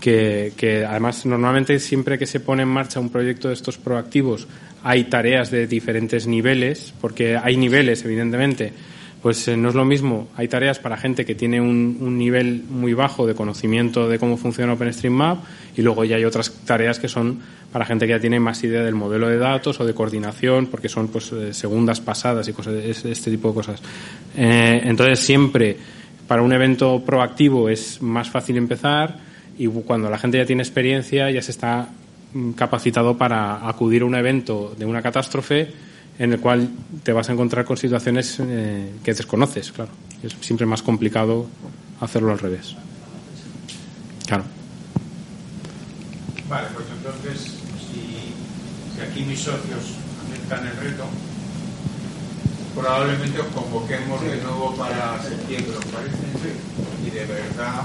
Que, 0.00 0.86
además 0.88 1.26
normalmente 1.26 1.78
siempre 1.80 2.18
que 2.18 2.26
se 2.26 2.38
pone 2.38 2.62
en 2.62 2.68
marcha 2.68 3.00
un 3.00 3.10
proyecto 3.10 3.48
de 3.48 3.54
estos 3.54 3.76
proactivos 3.76 4.46
hay 4.82 5.04
tareas 5.04 5.50
de 5.50 5.66
diferentes 5.66 6.28
niveles, 6.28 6.94
porque 7.00 7.36
hay 7.36 7.56
niveles, 7.56 8.04
evidentemente. 8.04 8.72
Pues 9.20 9.48
eh, 9.48 9.56
no 9.56 9.70
es 9.70 9.74
lo 9.74 9.84
mismo, 9.84 10.28
hay 10.36 10.46
tareas 10.46 10.78
para 10.78 10.96
gente 10.96 11.24
que 11.24 11.34
tiene 11.34 11.60
un, 11.60 11.96
un, 12.00 12.16
nivel 12.16 12.62
muy 12.68 12.94
bajo 12.94 13.26
de 13.26 13.34
conocimiento 13.34 14.08
de 14.08 14.20
cómo 14.20 14.36
funciona 14.36 14.74
OpenStreetMap 14.74 15.42
y 15.76 15.82
luego 15.82 16.04
ya 16.04 16.14
hay 16.14 16.24
otras 16.24 16.52
tareas 16.64 17.00
que 17.00 17.08
son 17.08 17.40
para 17.72 17.84
gente 17.84 18.06
que 18.06 18.12
ya 18.12 18.20
tiene 18.20 18.38
más 18.38 18.62
idea 18.62 18.82
del 18.82 18.94
modelo 18.94 19.28
de 19.28 19.38
datos 19.38 19.80
o 19.80 19.84
de 19.84 19.94
coordinación, 19.94 20.66
porque 20.66 20.88
son 20.88 21.08
pues 21.08 21.32
eh, 21.32 21.52
segundas 21.52 22.00
pasadas 22.00 22.46
y 22.46 22.52
cosas, 22.52 22.74
este 22.74 23.30
tipo 23.30 23.48
de 23.48 23.54
cosas. 23.54 23.82
Eh, 24.36 24.82
entonces 24.84 25.18
siempre 25.18 25.76
para 26.28 26.42
un 26.42 26.52
evento 26.52 27.02
proactivo 27.04 27.68
es 27.68 28.00
más 28.00 28.30
fácil 28.30 28.56
empezar 28.56 29.16
y 29.58 29.66
cuando 29.68 30.10
la 30.10 30.18
gente 30.18 30.38
ya 30.38 30.46
tiene 30.46 30.62
experiencia 30.62 31.30
ya 31.30 31.42
se 31.42 31.50
está 31.50 31.88
mm, 32.32 32.52
capacitado 32.52 33.16
para 33.16 33.68
acudir 33.68 34.02
a 34.02 34.04
un 34.04 34.14
evento 34.14 34.74
de 34.76 34.84
una 34.84 35.02
catástrofe 35.02 35.72
en 36.18 36.32
el 36.32 36.40
cual 36.40 36.68
te 37.02 37.12
vas 37.12 37.28
a 37.28 37.32
encontrar 37.32 37.64
con 37.64 37.76
situaciones 37.76 38.38
eh, 38.40 38.90
que 39.04 39.12
desconoces, 39.12 39.72
claro. 39.72 39.90
Es 40.22 40.34
siempre 40.40 40.66
más 40.66 40.82
complicado 40.82 41.46
hacerlo 42.00 42.32
al 42.32 42.38
revés. 42.38 42.74
Claro. 44.26 44.44
Vale, 46.48 46.68
pues 46.74 46.86
entonces, 46.96 47.54
si, 47.90 49.02
aquí 49.02 49.24
mis 49.24 49.40
socios 49.40 49.92
aceptan 50.24 50.66
el 50.66 50.76
reto, 50.76 51.04
probablemente 52.74 53.40
os 53.40 53.46
convoquemos 53.48 54.22
de 54.22 54.36
nuevo 54.42 54.74
para 54.74 55.20
septiembre, 55.22 55.76
¿os 55.76 55.84
parece? 55.86 56.16
Y 57.06 57.10
de 57.10 57.24
verdad 57.26 57.82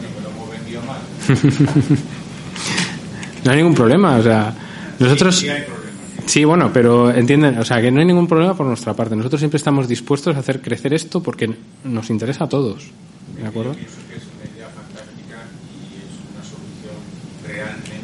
coño, 0.00 0.08
me 0.16 0.22
lo 0.22 0.30
hemos 0.30 0.50
vendido 0.50 0.80
mal. 0.82 1.00
no 3.44 3.50
hay 3.50 3.56
ningún 3.56 3.74
problema, 3.74 4.16
o 4.16 4.22
sea, 4.22 4.54
nosotros... 4.98 5.36
Sí, 5.36 5.48
hay 5.48 5.62
problemas. 5.62 5.80
Sí, 6.26 6.44
bueno, 6.44 6.70
pero 6.72 7.10
entienden, 7.10 7.58
o 7.58 7.64
sea, 7.64 7.80
que 7.80 7.90
no 7.90 7.98
hay 8.00 8.06
ningún 8.06 8.26
problema 8.28 8.54
por 8.54 8.66
nuestra 8.66 8.94
parte. 8.94 9.16
Nosotros 9.16 9.40
siempre 9.40 9.56
estamos 9.56 9.88
dispuestos 9.88 10.36
a 10.36 10.38
hacer 10.38 10.60
crecer 10.60 10.94
esto 10.94 11.20
porque 11.22 11.52
nos 11.84 12.10
interesa 12.10 12.44
a 12.44 12.48
todos. 12.48 12.90
¿De 13.36 13.46
acuerdo? 13.46 13.72
Yo 13.72 13.78
pienso 13.78 13.96
que 14.08 14.16
es 14.16 14.22
una 14.30 14.44
idea 14.46 14.68
fantástica 14.68 15.38
y 15.74 16.06
es 16.06 16.12
una 16.30 16.42
solución 16.46 16.94
realmente 17.42 17.98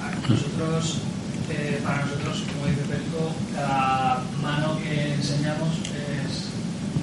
atractiva. 0.00 0.28
Nosotros, 0.28 0.98
eh, 1.50 1.80
para 1.84 2.02
nosotros, 2.02 2.42
como 2.50 2.66
dice 2.66 2.82
Perico, 2.88 3.32
cada 3.54 4.22
mano 4.42 4.76
que 4.82 5.14
enseñamos 5.14 5.78
es 5.86 6.48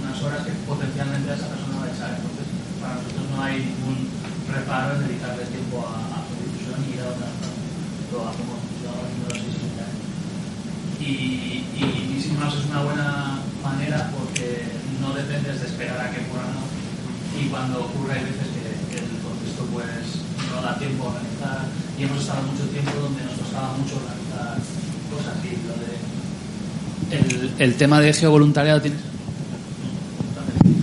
unas 0.01 0.21
horas 0.23 0.43
que 0.45 0.51
potencialmente 0.67 1.33
esa 1.33 1.47
persona 1.47 1.77
va 1.79 1.85
a 1.85 1.91
echar. 1.93 2.09
Entonces, 2.19 2.47
para 2.81 2.95
nosotros 2.95 3.25
no 3.31 3.41
hay 3.41 3.55
ningún 3.63 4.09
reparo 4.51 4.95
en 4.95 5.01
dedicarle 5.07 5.45
tiempo 5.45 5.87
a, 5.87 5.91
a 6.15 6.17
su 6.27 6.33
difusión 6.41 6.83
y 6.83 6.85
ir 6.95 6.99
a 6.99 7.07
otra 7.15 7.27
zona. 7.31 7.55
Lo 8.11 8.27
hacemos 8.29 8.59
lo 8.85 8.93
haciendo 8.93 9.25
así 9.33 9.49
siempre. 9.51 9.85
Y, 11.01 11.65
y, 11.75 12.21
es 12.53 12.65
una 12.69 12.81
buena 12.81 13.39
manera 13.63 14.11
porque 14.13 14.63
no 15.01 15.13
dependes 15.13 15.61
de 15.61 15.67
esperar 15.67 15.99
a 15.99 16.11
que 16.11 16.21
ocurra 16.21 16.45
y 17.39 17.47
cuando 17.49 17.85
ocurre 17.85 18.13
hay 18.13 18.25
veces 18.25 18.47
que, 18.53 18.97
el 18.99 19.09
contexto 19.23 19.65
pues 19.73 20.21
no 20.53 20.61
da 20.61 20.77
tiempo 20.77 21.05
a 21.05 21.07
organizar. 21.07 21.65
Y 21.97 22.03
hemos 22.03 22.21
estado 22.21 22.43
mucho 22.43 22.63
tiempo 22.69 22.91
donde 22.99 23.23
nos 23.23 23.33
costaba 23.33 23.73
mucho 23.77 23.95
organizar 23.97 24.57
cosas 25.11 25.35
y 25.43 25.57
lo 25.67 25.75
de 25.79 25.95
el, 27.63 27.75
tema 27.75 28.01
de 28.01 28.13
geovoluntariado 28.13 28.81
tiene 28.81 28.97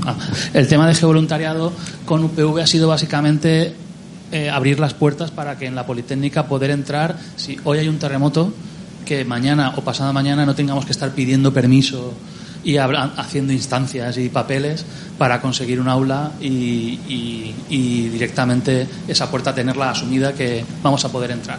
Ah, 0.05 0.17
el 0.55 0.67
tema 0.67 0.87
de 0.89 0.95
geovoluntariado 0.95 1.73
con 2.05 2.25
UPV 2.25 2.61
ha 2.61 2.67
sido 2.67 2.89
básicamente 2.89 3.75
eh, 4.33 4.51
abrir 4.51 4.81
las 4.81 4.95
puertas 4.95 5.31
para 5.31 5.57
que 5.59 5.67
en 5.67 5.75
la 5.75 5.87
Politécnica 5.87 6.47
poder 6.47 6.71
entrar 6.71 7.17
si 7.37 7.59
hoy 7.65 7.79
hay 7.79 7.89
un 7.89 7.99
terremoto 7.99 8.53
que 9.05 9.25
mañana 9.25 9.75
o 9.77 9.83
pasado 9.83 10.13
mañana 10.13 10.47
no 10.47 10.55
tengamos 10.55 10.85
que 10.85 10.93
estar 10.93 11.11
pidiendo 11.13 11.53
permiso 11.53 12.15
y 12.65 12.77
haciendo 12.77 13.53
instancias 13.53 14.17
y 14.19 14.29
papeles 14.29 14.85
para 15.19 15.41
conseguir 15.41 15.81
un 15.81 15.89
aula 15.89 16.31
y 16.41 18.09
directamente 18.09 18.87
esa 19.09 19.31
puerta 19.31 19.55
tenerla 19.55 19.91
asumida 19.91 20.33
que 20.33 20.65
vamos 20.83 21.05
a 21.05 21.09
poder 21.11 21.31
entrar. 21.33 21.59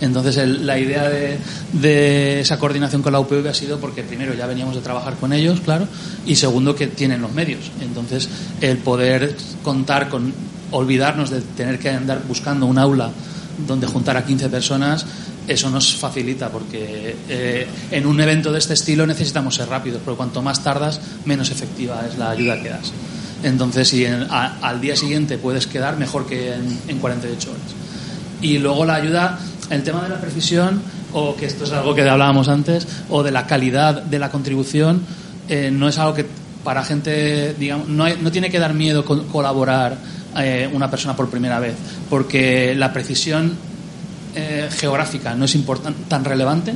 Entonces, 0.00 0.36
el- 0.36 0.64
la 0.64 0.78
idea 0.78 1.08
de, 1.08 1.38
de 1.72 2.40
esa 2.40 2.58
coordinación 2.58 3.02
con 3.02 3.12
la 3.12 3.18
UPV 3.20 3.48
ha 3.48 3.54
sido 3.54 3.78
porque, 3.80 4.04
primero, 4.04 4.32
ya 4.32 4.46
veníamos 4.46 4.76
de 4.76 4.80
trabajar 4.80 5.14
con 5.14 5.32
ellos, 5.32 5.60
claro, 5.60 5.86
y 6.24 6.36
segundo, 6.36 6.76
que 6.76 6.86
tienen 6.86 7.20
los 7.20 7.32
medios. 7.32 7.70
Entonces, 7.80 8.28
el 8.60 8.78
poder 8.78 9.34
contar 9.64 10.08
con, 10.08 10.32
olvidarnos 10.70 11.30
de 11.30 11.40
tener 11.40 11.78
que 11.80 11.90
andar 11.90 12.22
buscando 12.28 12.66
un 12.66 12.78
aula 12.78 13.10
donde 13.66 13.88
juntar 13.88 14.16
a 14.16 14.24
15 14.24 14.48
personas, 14.48 15.04
eso 15.48 15.70
nos 15.70 15.96
facilita 15.96 16.50
porque 16.50 17.16
eh, 17.28 17.66
en 17.90 18.06
un 18.06 18.20
evento 18.20 18.52
de 18.52 18.58
este 18.58 18.74
estilo 18.74 19.06
necesitamos 19.06 19.54
ser 19.56 19.68
rápidos, 19.68 20.00
porque 20.04 20.16
cuanto 20.18 20.42
más 20.42 20.62
tardas, 20.62 21.00
menos 21.24 21.50
efectiva 21.50 22.04
es 22.08 22.18
la 22.18 22.30
ayuda 22.30 22.62
que 22.62 22.68
das. 22.68 22.92
Entonces, 23.42 23.88
si 23.88 24.04
al 24.04 24.80
día 24.80 24.96
siguiente 24.96 25.38
puedes 25.38 25.66
quedar, 25.66 25.96
mejor 25.96 26.26
que 26.26 26.54
en, 26.54 26.78
en 26.88 26.98
48 26.98 27.50
horas. 27.50 27.62
Y 28.42 28.58
luego 28.58 28.84
la 28.84 28.96
ayuda, 28.96 29.38
el 29.70 29.82
tema 29.82 30.02
de 30.02 30.08
la 30.10 30.20
precisión, 30.20 30.80
o 31.12 31.34
que 31.36 31.46
esto 31.46 31.64
es 31.64 31.72
algo 31.72 31.94
que 31.94 32.02
hablábamos 32.08 32.48
antes, 32.48 32.86
o 33.08 33.22
de 33.22 33.30
la 33.30 33.46
calidad 33.46 34.02
de 34.02 34.18
la 34.18 34.30
contribución, 34.30 35.02
eh, 35.48 35.70
no 35.72 35.88
es 35.88 35.98
algo 35.98 36.14
que 36.14 36.26
para 36.64 36.84
gente, 36.84 37.54
digamos, 37.54 37.88
no, 37.88 38.04
no 38.16 38.30
tiene 38.32 38.50
que 38.50 38.58
dar 38.58 38.74
miedo 38.74 39.04
co- 39.04 39.22
colaborar 39.28 39.96
eh, 40.36 40.68
una 40.72 40.90
persona 40.90 41.14
por 41.16 41.30
primera 41.30 41.58
vez, 41.60 41.74
porque 42.10 42.74
la 42.76 42.92
precisión 42.92 43.56
eh, 44.40 44.68
geográfica 44.70 45.34
no 45.34 45.46
es 45.46 45.56
tan 46.06 46.24
relevante, 46.24 46.72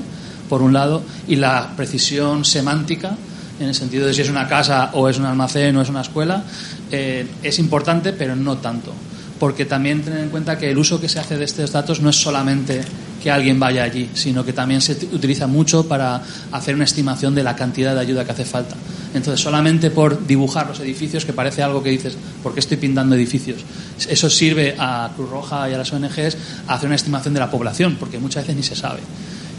por 0.49 0.63
un 0.63 0.73
lado, 0.73 1.05
y 1.29 1.37
la 1.37 1.75
precisión 1.77 2.45
semántica, 2.45 3.17
en 3.61 3.69
el 3.69 3.75
sentido 3.75 4.05
de 4.05 4.13
si 4.13 4.23
es 4.23 4.29
una 4.29 4.49
casa 4.49 4.91
o 4.95 5.09
es 5.09 5.17
un 5.19 5.27
almacén 5.27 5.77
o 5.77 5.81
es 5.81 5.89
una 5.89 6.01
escuela, 6.01 6.43
eh, 6.91 7.25
es 7.41 7.61
importante, 7.61 8.13
pero 8.13 8.35
no 8.35 8.59
tanto. 8.59 8.93
Porque 9.39 9.65
también 9.65 10.03
tener 10.03 10.25
en 10.25 10.31
cuenta 10.31 10.59
que 10.59 10.73
el 10.73 10.79
uso 10.79 11.01
que 11.01 11.09
se 11.09 11.21
hace 11.21 11.37
de 11.37 11.45
estos 11.45 11.71
datos 11.71 12.01
no 12.01 12.11
es 12.11 12.17
solamente 12.17 12.83
que 13.23 13.31
alguien 13.31 13.61
vaya 13.61 13.85
allí, 13.85 14.11
sino 14.15 14.45
que 14.45 14.53
también 14.53 14.81
se 14.81 14.93
utiliza 15.13 15.47
mucho 15.47 15.87
para 15.87 16.21
hacer 16.51 16.75
una 16.75 16.85
estimación 16.85 17.35
de 17.35 17.43
la 17.43 17.55
cantidad 17.55 17.95
de 17.95 18.01
ayuda 18.01 18.25
que 18.25 18.33
hace 18.33 18.45
falta. 18.45 18.75
Entonces, 19.15 19.41
solamente 19.41 19.91
por 19.91 20.27
dibujar 20.27 20.67
los 20.67 20.81
edificios, 20.81 21.25
que 21.25 21.33
parece 21.33 21.63
algo 21.63 21.83
que 21.83 21.91
dices, 21.91 22.17
¿por 22.43 22.55
qué 22.55 22.61
estoy 22.61 22.79
pintando 22.79 23.15
edificios? 23.15 23.61
Eso 24.09 24.29
sirve 24.29 24.75
a 24.79 25.11
Cruz 25.15 25.31
Roja 25.31 25.71
y 25.71 25.75
a 25.75 25.79
las 25.79 25.93
ONGs 25.93 26.37
a 26.67 26.75
hacer 26.75 26.87
una 26.87 26.97
estimación 26.97 27.35
de 27.35 27.41
la 27.41 27.51
población, 27.51 27.97
porque 28.01 28.19
muchas 28.19 28.45
veces 28.45 28.57
ni 28.57 28.63
se 28.63 28.75
sabe. 28.75 29.01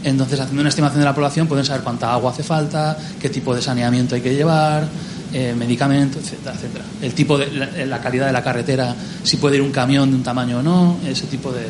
Entonces, 0.02 0.38
haciendo 0.38 0.60
una 0.60 0.68
estimación 0.68 1.00
de 1.00 1.06
la 1.06 1.14
población, 1.14 1.46
pueden 1.46 1.64
saber 1.64 1.82
cuánta 1.82 2.12
agua 2.12 2.32
hace 2.32 2.42
falta, 2.42 2.98
qué 3.20 3.30
tipo 3.30 3.54
de 3.54 3.62
saneamiento 3.62 4.14
hay 4.14 4.20
que 4.20 4.34
llevar, 4.34 4.86
eh, 5.32 5.54
medicamentos, 5.56 6.22
etcétera, 6.22 6.54
etcétera. 6.54 6.84
El 7.00 7.14
tipo 7.14 7.38
de 7.38 7.50
la, 7.52 7.86
la 7.86 8.00
calidad 8.00 8.26
de 8.26 8.32
la 8.32 8.42
carretera, 8.42 8.94
si 9.22 9.38
puede 9.38 9.56
ir 9.56 9.62
un 9.62 9.72
camión 9.72 10.10
de 10.10 10.16
un 10.16 10.22
tamaño 10.22 10.58
o 10.58 10.62
no, 10.62 10.98
ese 11.06 11.26
tipo 11.26 11.52
de, 11.52 11.66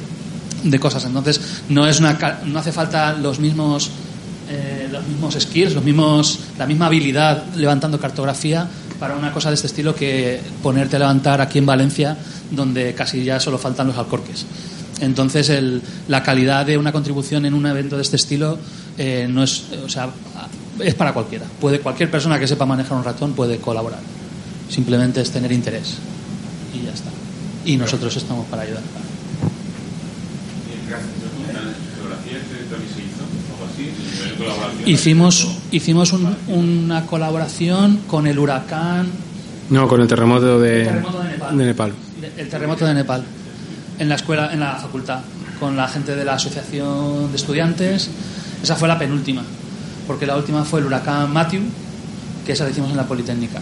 de 0.64 0.78
cosas. 0.80 1.04
Entonces, 1.04 1.40
no 1.68 1.86
es 1.86 2.00
una 2.00 2.18
no 2.44 2.58
hace 2.58 2.72
falta 2.72 3.12
los 3.14 3.38
mismos 3.38 3.90
eh, 4.50 4.88
los 4.92 5.06
mismos 5.06 5.34
skills, 5.38 5.74
los 5.74 5.84
mismos 5.84 6.38
la 6.58 6.66
misma 6.66 6.86
habilidad 6.86 7.44
levantando 7.56 7.98
cartografía 8.00 8.66
para 8.98 9.16
una 9.16 9.32
cosa 9.32 9.48
de 9.50 9.54
este 9.54 9.66
estilo 9.68 9.94
que 9.94 10.40
ponerte 10.62 10.96
a 10.96 10.98
levantar 10.98 11.40
aquí 11.40 11.58
en 11.58 11.66
Valencia, 11.66 12.16
donde 12.50 12.94
casi 12.94 13.24
ya 13.24 13.40
solo 13.40 13.56
faltan 13.58 13.86
los 13.86 13.96
alcorques. 13.96 14.44
Entonces, 15.00 15.48
el- 15.48 15.82
la 16.08 16.22
calidad 16.22 16.64
de 16.66 16.78
una 16.78 16.92
contribución 16.92 17.44
en 17.46 17.54
un 17.54 17.66
evento 17.66 17.96
de 17.96 18.02
este 18.02 18.16
estilo 18.16 18.58
eh, 18.96 19.26
no 19.28 19.42
es, 19.42 19.64
o 19.84 19.88
sea, 19.88 20.08
es 20.78 20.94
para 20.94 21.12
cualquiera. 21.12 21.44
Puede 21.60 21.80
cualquier 21.80 22.10
persona 22.10 22.38
que 22.38 22.46
sepa 22.46 22.64
manejar 22.66 22.96
un 22.96 23.02
ratón 23.04 23.32
puede 23.32 23.58
colaborar. 23.58 23.98
Simplemente 24.70 25.20
es 25.20 25.30
tener 25.30 25.50
interés 25.52 25.94
y 26.72 26.84
ya 26.84 26.92
está. 26.92 27.10
Y 27.64 27.76
nosotros 27.76 28.14
estamos 28.16 28.46
para 28.46 28.62
ayudar. 28.62 28.82
Bien, 30.66 30.80
gracias. 30.88 31.10
geografía 31.96 32.38
este 32.38 32.54
también 32.70 32.92
se 32.94 33.00
hizo, 33.02 33.24
algo 33.24 33.32
así, 33.32 33.32
nivel 33.32 33.32
de 33.34 33.50
colaboración. 33.50 33.63
Hicimos, 34.86 35.48
hicimos 35.70 36.12
un- 36.12 36.36
una 36.48 37.06
colaboración 37.06 38.00
con 38.06 38.26
el 38.26 38.38
huracán, 38.38 39.06
No, 39.70 39.88
con 39.88 40.00
el 40.02 40.06
terremoto 40.08 40.60
de, 40.60 40.80
El 40.82 40.86
terremoto 40.88 41.22
de 41.22 41.28
Nepal. 41.30 41.58
de 41.58 41.64
Nepal. 41.64 41.92
el 42.36 42.48
terremoto 42.48 42.86
de 42.86 42.94
Nepal, 42.94 43.24
en 43.98 44.08
la 44.08 44.14
escuela, 44.16 44.52
en 44.52 44.60
la 44.60 44.74
facultad, 44.76 45.20
con 45.60 45.76
la 45.76 45.88
gente 45.88 46.14
de 46.16 46.24
la 46.24 46.34
asociación 46.34 47.30
de 47.30 47.36
estudiantes. 47.36 48.10
Esa 48.62 48.76
fue 48.76 48.88
la 48.88 48.98
penúltima, 48.98 49.42
porque 50.06 50.26
la 50.26 50.36
última 50.36 50.64
fue 50.64 50.80
el 50.80 50.86
huracán 50.86 51.32
Matthew, 51.32 51.62
que 52.44 52.52
esa 52.52 52.64
la 52.64 52.70
hicimos 52.70 52.90
en 52.90 52.96
la 52.96 53.06
Politécnica. 53.06 53.60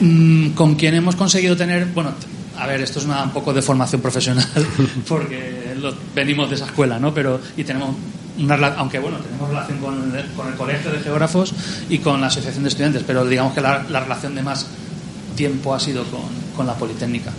Mm, 0.00 0.50
con 0.50 0.74
quien 0.76 0.94
hemos 0.94 1.16
conseguido 1.16 1.56
tener, 1.56 1.86
bueno, 1.86 2.10
a 2.58 2.66
ver, 2.66 2.80
esto 2.80 2.98
es 2.98 3.04
una, 3.04 3.22
un 3.22 3.30
poco 3.30 3.52
de 3.52 3.62
formación 3.62 4.00
profesional, 4.00 4.46
porque 5.08 5.74
lo- 5.80 5.94
venimos 6.14 6.48
de 6.50 6.56
esa 6.56 6.66
escuela, 6.66 6.98
¿no? 6.98 7.12
Pero, 7.14 7.40
y 7.56 7.64
tenemos 7.64 7.94
una, 8.38 8.54
aunque 8.76 8.98
bueno, 8.98 9.18
tenemos 9.18 9.48
relación 9.48 9.78
con 9.78 10.16
el, 10.16 10.24
con 10.32 10.48
el 10.48 10.54
Colegio 10.54 10.90
de 10.90 11.00
Geógrafos 11.00 11.52
y 11.88 11.98
con 11.98 12.20
la 12.20 12.28
Asociación 12.28 12.62
de 12.64 12.68
Estudiantes, 12.70 13.02
pero 13.06 13.24
digamos 13.24 13.52
que 13.54 13.60
la, 13.60 13.84
la 13.88 14.00
relación 14.00 14.34
de 14.34 14.42
más 14.42 14.66
tiempo 15.36 15.74
ha 15.74 15.80
sido 15.80 16.04
con, 16.04 16.20
con 16.56 16.66
la 16.66 16.74
Politécnica. 16.74 17.30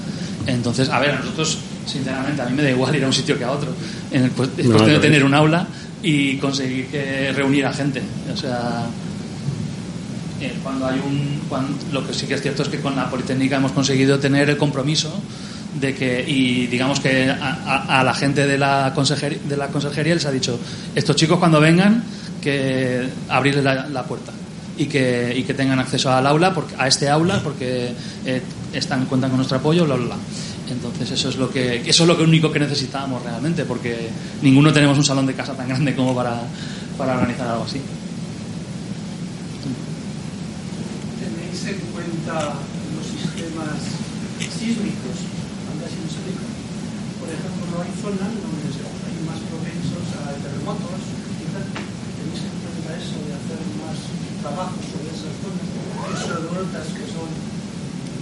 Entonces, 0.47 0.89
a 0.89 0.99
ver, 0.99 1.11
a 1.11 1.19
nosotros, 1.19 1.57
sinceramente, 1.85 2.41
a 2.41 2.45
mí 2.45 2.55
me 2.55 2.63
da 2.63 2.69
igual 2.71 2.95
ir 2.95 3.03
a 3.03 3.07
un 3.07 3.13
sitio 3.13 3.37
que 3.37 3.43
a 3.43 3.51
otro. 3.51 3.71
En 4.11 4.23
el, 4.23 4.31
pues, 4.31 4.49
es 4.57 4.65
No, 4.65 4.71
cuestión 4.71 4.87
de 4.89 4.95
no, 4.95 5.01
tener 5.01 5.23
un 5.23 5.33
aula 5.33 5.67
y 6.01 6.37
conseguir 6.37 6.87
que 6.87 7.31
reunir 7.33 7.65
a 7.65 7.73
gente. 7.73 8.01
O 8.33 8.37
sea, 8.37 8.85
eh, 10.41 10.53
cuando 10.63 10.87
hay 10.87 10.99
un 10.99 11.39
lo 11.91 12.05
que 12.05 12.13
sí 12.13 12.25
que 12.25 12.35
es 12.35 12.41
cierto 12.41 12.63
es 12.63 12.69
que 12.69 12.79
con 12.79 12.95
la 12.95 13.09
Politécnica 13.09 13.57
hemos 13.57 13.71
conseguido 13.71 14.19
tener 14.19 14.49
el 14.49 14.57
compromiso 14.57 15.11
de 15.79 15.93
que 15.93 16.23
y 16.27 16.67
digamos 16.67 16.99
que 16.99 17.29
a, 17.29 18.03
la 18.03 18.13
gente 18.13 18.47
de 18.47 18.57
la 18.57 18.91
consejería 18.95 19.39
de 19.47 19.57
la 19.57 19.67
consejería 19.67 20.15
les 20.15 20.25
ha 20.25 20.31
dicho 20.31 20.59
estos 20.95 21.15
chicos 21.15 21.39
cuando 21.39 21.59
vengan 21.59 22.03
que 22.41 23.07
abrirles 23.27 23.63
la, 23.63 23.87
la 23.87 24.03
puerta 24.03 24.31
y 24.77 24.85
que, 24.85 25.33
y 25.35 25.43
que 25.43 25.53
tengan 25.53 25.77
acceso 25.79 26.09
al 26.09 26.25
aula 26.25 26.53
porque, 26.53 26.73
a 26.77 26.87
este 26.87 27.09
aula 27.09 27.41
porque 27.43 27.91
eh, 28.25 28.41
están 28.73 29.05
cuentan 29.05 29.29
con 29.29 29.37
nuestro 29.37 29.57
apoyo 29.57 29.85
bla 29.85 29.95
bla 29.95 30.05
bla 30.05 30.15
entonces 30.69 31.11
eso 31.11 31.29
es 31.29 31.35
lo 31.35 31.49
que 31.49 31.81
eso 31.85 32.03
es 32.03 32.07
lo 32.07 32.17
que 32.17 32.23
único 32.23 32.51
que 32.51 32.59
necesitábamos 32.59 33.21
realmente 33.23 33.65
porque 33.65 34.09
ninguno 34.41 34.71
tenemos 34.71 34.97
un 34.97 35.03
salón 35.03 35.25
de 35.25 35.33
casa 35.33 35.53
tan 35.53 35.67
grande 35.67 35.93
como 35.95 36.15
para, 36.15 36.41
para 36.97 37.15
organizar 37.15 37.47
algo 37.47 37.65
así 37.65 37.81
los 42.29 43.05
sistemas 43.09 43.81
sísmicos 44.53 45.29
por 47.19 47.29
ejemplo, 47.29 47.81
hay 47.81 47.91
zonas 48.01 48.31
donde 48.41 48.69
hay 48.69 49.17
más 49.25 49.39
propensos 49.49 50.05
a 50.17 50.33
terremotos, 50.37 51.01
quizás 51.37 51.65
tenéis 51.65 52.41
en 52.45 52.55
cuenta 52.61 52.89
eso 52.97 53.17
de 53.25 53.33
hacer 53.33 53.59
más 53.81 53.97
trabajo 54.41 54.77
sobre 54.85 55.09
esas 55.09 55.33
zonas, 55.41 55.67
esos 56.21 56.41
vueltas 56.53 56.87
que 56.93 57.05
son 57.09 57.29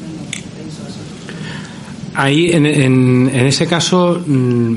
menos 0.01 0.28
propensas 0.32 0.89
esos 0.95 2.16
Ahí, 2.16 2.51
en, 2.51 2.66
en, 2.66 3.30
en, 3.32 3.45
ese 3.45 3.68
caso, 3.68 4.20
mm, 4.26 4.74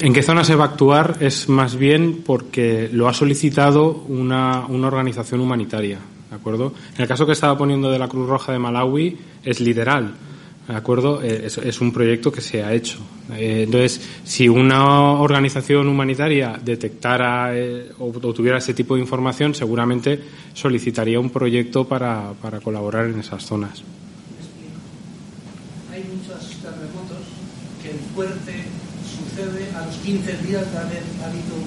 ¿en 0.00 0.12
qué 0.12 0.22
zona 0.22 0.44
se 0.44 0.54
va 0.54 0.64
a 0.64 0.68
actuar? 0.68 1.16
Es 1.20 1.48
más 1.48 1.76
bien 1.76 2.22
porque 2.24 2.88
lo 2.92 3.08
ha 3.08 3.14
solicitado 3.14 4.04
una, 4.08 4.66
una 4.66 4.86
organización 4.86 5.40
humanitaria, 5.40 5.98
¿de 6.34 6.40
acuerdo? 6.40 6.74
En 6.96 7.02
el 7.02 7.08
caso 7.08 7.26
que 7.26 7.32
estaba 7.32 7.56
poniendo 7.56 7.90
de 7.90 7.98
la 7.98 8.08
Cruz 8.08 8.28
Roja 8.28 8.52
de 8.52 8.58
Malawi, 8.58 9.16
es 9.44 9.60
literal, 9.60 10.14
¿de 10.66 10.74
acuerdo? 10.74 11.22
Eh, 11.22 11.46
es, 11.46 11.80
un 11.80 11.92
proyecto 11.92 12.32
que 12.32 12.40
se 12.40 12.64
ha 12.64 12.72
hecho. 12.72 12.98
Eh, 13.32 13.62
entonces, 13.64 14.00
si 14.24 14.48
una 14.48 15.12
organización 15.12 15.86
humanitaria 15.86 16.58
detectara 16.60 17.56
eh, 17.56 17.88
o, 18.00 18.06
o, 18.06 18.34
tuviera 18.34 18.58
ese 18.58 18.74
tipo 18.74 18.96
de 18.96 19.02
información, 19.02 19.54
seguramente 19.54 20.20
solicitaría 20.54 21.20
un 21.20 21.30
proyecto 21.30 21.86
para, 21.86 22.32
para 22.42 22.60
colaborar 22.60 23.06
en 23.06 23.20
esas 23.20 23.44
zonas. 23.44 23.84
Hay 25.92 26.02
muchos 26.02 26.50
terremotos 26.60 27.22
que 27.80 27.90
el 27.92 27.98
fuerte 28.12 28.64
sucede 29.06 29.70
a 29.76 29.86
los 29.86 29.94
15 29.98 30.32
días 30.48 30.72
de 30.72 30.78
haber 30.78 31.02
habido. 31.22 31.62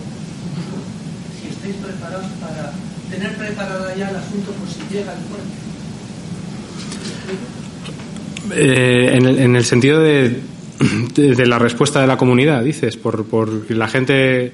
Si 1.39 1.47
estáis 1.47 1.76
preparados 1.76 2.26
para 2.41 2.74
tener 3.10 3.36
preparada 3.36 3.95
ya 3.95 4.10
el 4.10 4.16
asunto 4.16 4.51
por 4.51 4.68
si 4.68 4.82
llega 4.93 5.14
el 5.14 5.20
fuerte. 5.20 5.68
Eh, 8.55 9.16
en, 9.16 9.26
el, 9.26 9.39
en, 9.39 9.55
el, 9.55 9.66
sentido 9.66 9.99
de, 9.99 10.39
de, 11.16 11.47
la 11.47 11.60
respuesta 11.60 11.99
de 12.01 12.08
la 12.08 12.18
comunidad, 12.18 12.64
dices, 12.64 12.97
por, 12.97 13.26
por 13.26 13.70
la 13.72 13.88
gente. 13.88 14.53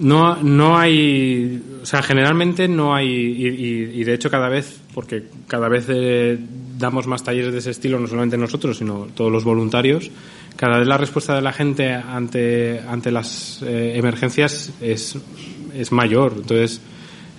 No, 0.00 0.36
no 0.42 0.78
hay. 0.78 1.62
O 1.82 1.86
sea, 1.86 2.02
generalmente 2.02 2.66
no 2.68 2.94
hay. 2.94 3.08
Y 3.08 4.04
de 4.04 4.14
hecho, 4.14 4.30
cada 4.30 4.48
vez, 4.48 4.80
porque 4.94 5.24
cada 5.46 5.68
vez 5.68 5.86
eh, 5.88 6.38
damos 6.78 7.06
más 7.06 7.22
talleres 7.22 7.52
de 7.52 7.58
ese 7.58 7.70
estilo, 7.70 8.00
no 8.00 8.08
solamente 8.08 8.36
nosotros, 8.36 8.78
sino 8.78 9.08
todos 9.14 9.30
los 9.30 9.44
voluntarios, 9.44 10.10
cada 10.56 10.78
vez 10.78 10.88
la 10.88 10.96
respuesta 10.96 11.36
de 11.36 11.42
la 11.42 11.52
gente 11.52 11.92
ante, 11.92 12.80
ante 12.80 13.12
las 13.12 13.62
eh, 13.62 13.92
emergencias 13.96 14.72
es, 14.80 15.16
es 15.74 15.92
mayor. 15.92 16.34
Entonces. 16.38 16.80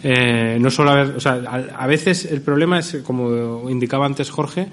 Eh, 0.03 0.57
no 0.59 0.69
solo 0.69 0.91
haber, 0.91 1.15
o 1.15 1.19
sea, 1.21 1.33
a, 1.33 1.87
veces 1.87 2.25
el 2.25 2.41
problema 2.41 2.79
es, 2.79 2.97
como 3.05 3.69
indicaba 3.69 4.05
antes 4.05 4.29
Jorge, 4.29 4.67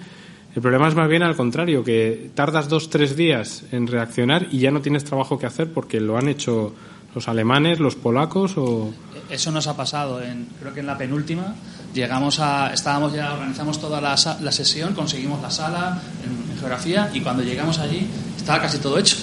el 0.54 0.60
problema 0.60 0.88
es 0.88 0.96
más 0.96 1.08
bien 1.08 1.22
al 1.22 1.36
contrario, 1.36 1.84
que 1.84 2.30
tardas 2.34 2.68
dos, 2.68 2.90
tres 2.90 3.14
días 3.14 3.62
en 3.70 3.86
reaccionar 3.86 4.48
y 4.50 4.58
ya 4.58 4.72
no 4.72 4.80
tienes 4.80 5.04
trabajo 5.04 5.38
que 5.38 5.46
hacer 5.46 5.72
porque 5.72 6.00
lo 6.00 6.18
han 6.18 6.28
hecho 6.28 6.74
los 7.14 7.28
alemanes, 7.28 7.78
los 7.78 7.94
polacos 7.94 8.54
o... 8.56 8.92
Eso 9.28 9.52
nos 9.52 9.68
ha 9.68 9.76
pasado, 9.76 10.20
en, 10.20 10.48
creo 10.58 10.74
que 10.74 10.80
en 10.80 10.86
la 10.86 10.98
penúltima 10.98 11.54
llegamos 11.94 12.40
a, 12.40 12.72
estábamos 12.72 13.12
ya, 13.12 13.32
organizamos 13.32 13.80
toda 13.80 14.00
la, 14.00 14.16
la 14.40 14.52
sesión, 14.52 14.94
conseguimos 14.94 15.40
la 15.40 15.50
sala 15.50 16.02
en, 16.24 16.52
en, 16.52 16.58
geografía 16.58 17.10
y 17.14 17.20
cuando 17.20 17.44
llegamos 17.44 17.78
allí 17.78 18.08
estaba 18.36 18.60
casi 18.62 18.78
todo 18.78 18.98
hecho. 18.98 19.16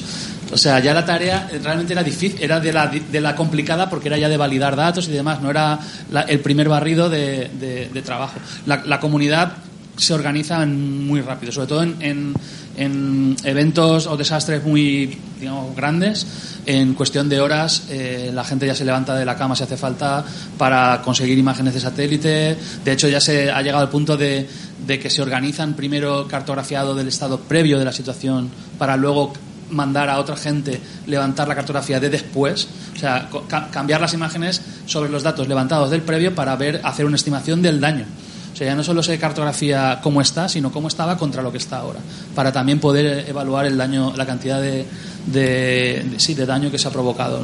O 0.52 0.58
sea, 0.58 0.80
ya 0.80 0.94
la 0.94 1.06
tarea 1.06 1.50
realmente 1.64 1.94
era 1.94 2.04
difícil, 2.04 2.42
era 2.42 2.60
de 2.60 2.72
la, 2.72 2.88
de 2.88 3.22
la 3.22 3.36
complicada 3.36 3.90
porque 3.90 4.08
era 4.08 4.18
ya 4.18 4.30
de 4.30 4.38
validar 4.38 4.76
datos 4.76 5.08
y 5.08 5.12
demás, 5.12 5.42
no 5.42 5.50
era 5.50 5.80
la, 6.12 6.22
el 6.22 6.40
primer 6.40 6.70
barrido 6.70 7.10
de, 7.10 8.02
trabajo. 8.06 8.40
La, 8.66 9.00
comunidad 9.00 9.54
se 9.98 10.14
organiza 10.14 10.66
muy 10.66 11.22
rápido, 11.22 11.52
sobre 11.52 11.68
todo 11.68 11.84
en, 11.84 11.96
en, 12.00 12.34
en, 12.78 13.36
eventos 13.44 14.08
o 14.08 14.16
desastres 14.16 14.64
muy 14.64 15.18
digamos, 15.40 15.76
grandes. 15.76 16.26
En 16.66 16.94
cuestión 16.94 17.28
de 17.30 17.40
horas, 17.40 17.84
eh, 17.90 18.32
la 18.34 18.44
gente 18.44 18.68
ya 18.68 18.76
se 18.76 18.86
levanta 18.86 19.16
de 19.16 19.26
la 19.26 19.36
cama 19.36 19.56
si 19.56 19.64
hace 19.64 19.78
falta 19.78 20.24
para 20.58 21.02
conseguir 21.02 21.38
imágenes 21.38 21.74
de 21.74 21.80
satélite. 21.80 22.58
De 22.86 22.92
hecho, 22.92 23.08
ya 23.08 23.20
se 23.20 23.50
ha 23.52 23.62
llegado 23.62 23.84
al 23.84 23.90
punto 23.90 24.16
de 24.16 24.48
que 24.88 25.10
se 25.10 25.22
organizan 25.22 25.74
primero 25.74 26.28
cartografiado 26.28 26.96
del 26.96 27.08
estado 27.08 27.40
previo 27.40 27.80
de 27.80 27.86
la 27.86 27.92
situación 27.92 28.50
para 28.78 28.96
luego 28.96 29.34
mandar 29.70 30.10
a 30.10 30.20
otra 30.20 30.36
gente 30.36 30.80
levantar 31.06 31.48
la 31.48 31.56
cartografía 31.56 32.00
de 32.00 32.10
después, 32.10 32.68
o 32.96 33.00
sea, 33.00 33.30
ca 33.48 33.70
cambiar 33.70 34.02
las 34.02 34.14
imágenes 34.14 34.62
sobre 34.86 35.10
los 35.10 35.24
datos 35.24 35.48
levantados 35.48 35.90
del 35.90 36.02
previo 36.02 36.34
para 36.34 36.56
ver 36.56 36.82
hacer 36.84 37.06
una 37.06 37.16
estimación 37.16 37.62
del 37.62 37.80
daño. 37.80 38.06
O 38.54 38.58
sea, 38.58 38.66
ya 38.66 38.76
no 38.76 38.84
solo 38.84 39.04
se 39.04 39.20
cartografía 39.20 40.00
cómo 40.02 40.20
está, 40.20 40.50
sino 40.50 40.72
cómo 40.72 40.88
estaba 40.88 41.16
contra 41.16 41.44
lo 41.44 41.52
que 41.52 41.60
está 41.60 41.78
ahora, 41.78 42.00
para 42.34 42.52
también 42.52 42.80
poder 42.80 43.30
evaluar 43.30 43.68
el 43.68 43.78
daño, 43.78 44.14
la 44.18 44.26
cantidad 44.26 44.60
de, 44.60 44.84
de, 45.28 46.16
sí, 46.18 46.34
de 46.34 46.48
daño 46.48 46.72
que 46.72 46.80
se 46.80 46.88
ha 46.88 46.92
provocado. 46.92 47.42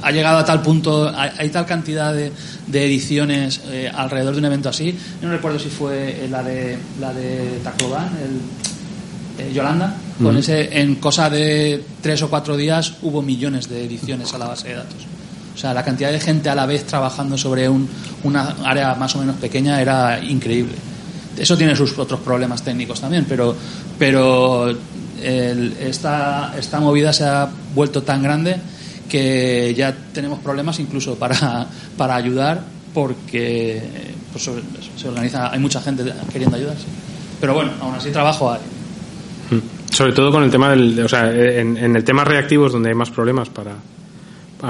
Ha 0.00 0.10
llegado 0.10 0.38
a 0.38 0.44
tal 0.46 0.62
punto, 0.62 1.12
hay, 1.14 1.50
tal 1.50 1.66
cantidad 1.66 2.14
de, 2.14 2.32
de 2.66 2.86
ediciones 2.86 3.60
eh, 3.66 3.92
alrededor 3.94 4.32
de 4.32 4.38
un 4.38 4.44
evento 4.46 4.70
así. 4.70 4.96
No 5.20 5.30
recuerdo 5.30 5.58
si 5.58 5.68
fue 5.68 6.26
la 6.30 6.42
de 6.42 6.78
la 6.98 7.12
de 7.12 7.60
Tacloban, 7.62 8.06
el 8.22 8.40
eh, 9.38 9.52
Yolanda, 9.52 9.96
con 10.22 10.36
ese 10.36 10.80
en 10.80 10.96
cosa 10.96 11.28
de 11.28 11.82
tres 12.00 12.22
o 12.22 12.30
cuatro 12.30 12.56
días 12.56 12.94
hubo 13.02 13.20
millones 13.22 13.68
de 13.68 13.84
ediciones 13.84 14.32
a 14.32 14.38
la 14.38 14.46
base 14.46 14.68
de 14.68 14.74
datos. 14.76 15.06
O 15.54 15.58
sea, 15.58 15.72
la 15.74 15.84
cantidad 15.84 16.10
de 16.10 16.20
gente 16.20 16.48
a 16.48 16.54
la 16.54 16.66
vez 16.66 16.84
trabajando 16.84 17.38
sobre 17.38 17.68
un, 17.68 17.88
una 18.24 18.56
área 18.64 18.94
más 18.94 19.14
o 19.16 19.18
menos 19.18 19.36
pequeña 19.36 19.80
era 19.80 20.22
increíble. 20.22 20.74
Eso 21.36 21.56
tiene 21.56 21.74
sus 21.74 21.98
otros 21.98 22.20
problemas 22.20 22.62
técnicos 22.62 23.00
también, 23.00 23.24
pero, 23.28 23.56
pero 23.98 24.68
el, 25.22 25.76
esta, 25.80 26.54
esta 26.56 26.80
movida 26.80 27.12
se 27.12 27.24
ha 27.24 27.48
vuelto 27.74 28.02
tan 28.02 28.22
grande 28.22 28.56
que 29.08 29.74
ya 29.76 29.94
tenemos 30.12 30.38
problemas 30.40 30.78
incluso 30.78 31.16
para, 31.16 31.66
para 31.96 32.14
ayudar 32.16 32.62
porque 32.92 33.82
pues, 34.32 34.48
se 34.96 35.08
organiza, 35.08 35.50
hay 35.52 35.58
mucha 35.58 35.80
gente 35.80 36.04
queriendo 36.32 36.56
ayudar. 36.56 36.76
Sí. 36.76 36.84
Pero 37.40 37.54
bueno, 37.54 37.72
aún 37.80 37.94
así 37.94 38.10
trabajo 38.10 38.52
hay. 38.52 38.60
Sobre 39.90 40.12
todo 40.12 40.32
con 40.32 40.42
el 40.42 40.50
tema 40.50 40.70
del, 40.70 40.98
o 41.00 41.08
sea, 41.08 41.30
en, 41.30 41.76
en 41.76 41.96
el 41.96 42.04
tema 42.04 42.24
reactivos 42.24 42.72
donde 42.72 42.88
hay 42.88 42.94
más 42.94 43.10
problemas 43.10 43.48
para, 43.48 43.74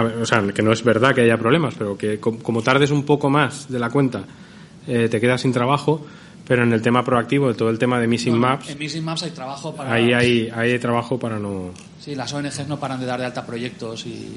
ver, 0.02 0.16
o 0.18 0.26
sea, 0.26 0.42
que 0.52 0.62
no 0.62 0.72
es 0.72 0.82
verdad 0.82 1.14
que 1.14 1.22
haya 1.22 1.36
problemas, 1.36 1.74
pero 1.78 1.96
que 1.96 2.18
como 2.18 2.62
tardes 2.62 2.90
un 2.90 3.04
poco 3.04 3.30
más 3.30 3.68
de 3.68 3.78
la 3.78 3.90
cuenta, 3.90 4.24
eh, 4.86 5.08
te 5.08 5.20
quedas 5.20 5.40
sin 5.42 5.52
trabajo. 5.52 6.04
Pero 6.46 6.62
en 6.62 6.74
el 6.74 6.82
tema 6.82 7.02
proactivo, 7.02 7.48
de 7.48 7.54
todo 7.54 7.70
el 7.70 7.78
tema 7.78 7.98
de 7.98 8.06
Missing 8.06 8.34
no, 8.34 8.40
Maps. 8.40 8.68
En 8.68 8.78
Missing 8.78 9.02
Maps 9.02 9.22
hay 9.22 9.30
trabajo 9.30 9.74
para. 9.74 9.94
Ahí 9.94 10.12
hay, 10.12 10.50
ahí 10.54 10.72
hay 10.72 10.78
trabajo 10.78 11.18
para 11.18 11.38
no. 11.38 11.70
Sí, 11.98 12.14
las 12.14 12.34
ONGs 12.34 12.68
no 12.68 12.78
paran 12.78 13.00
de 13.00 13.06
dar 13.06 13.18
de 13.18 13.24
alta 13.24 13.46
proyectos 13.46 14.04
y. 14.04 14.10
Sí, 14.10 14.28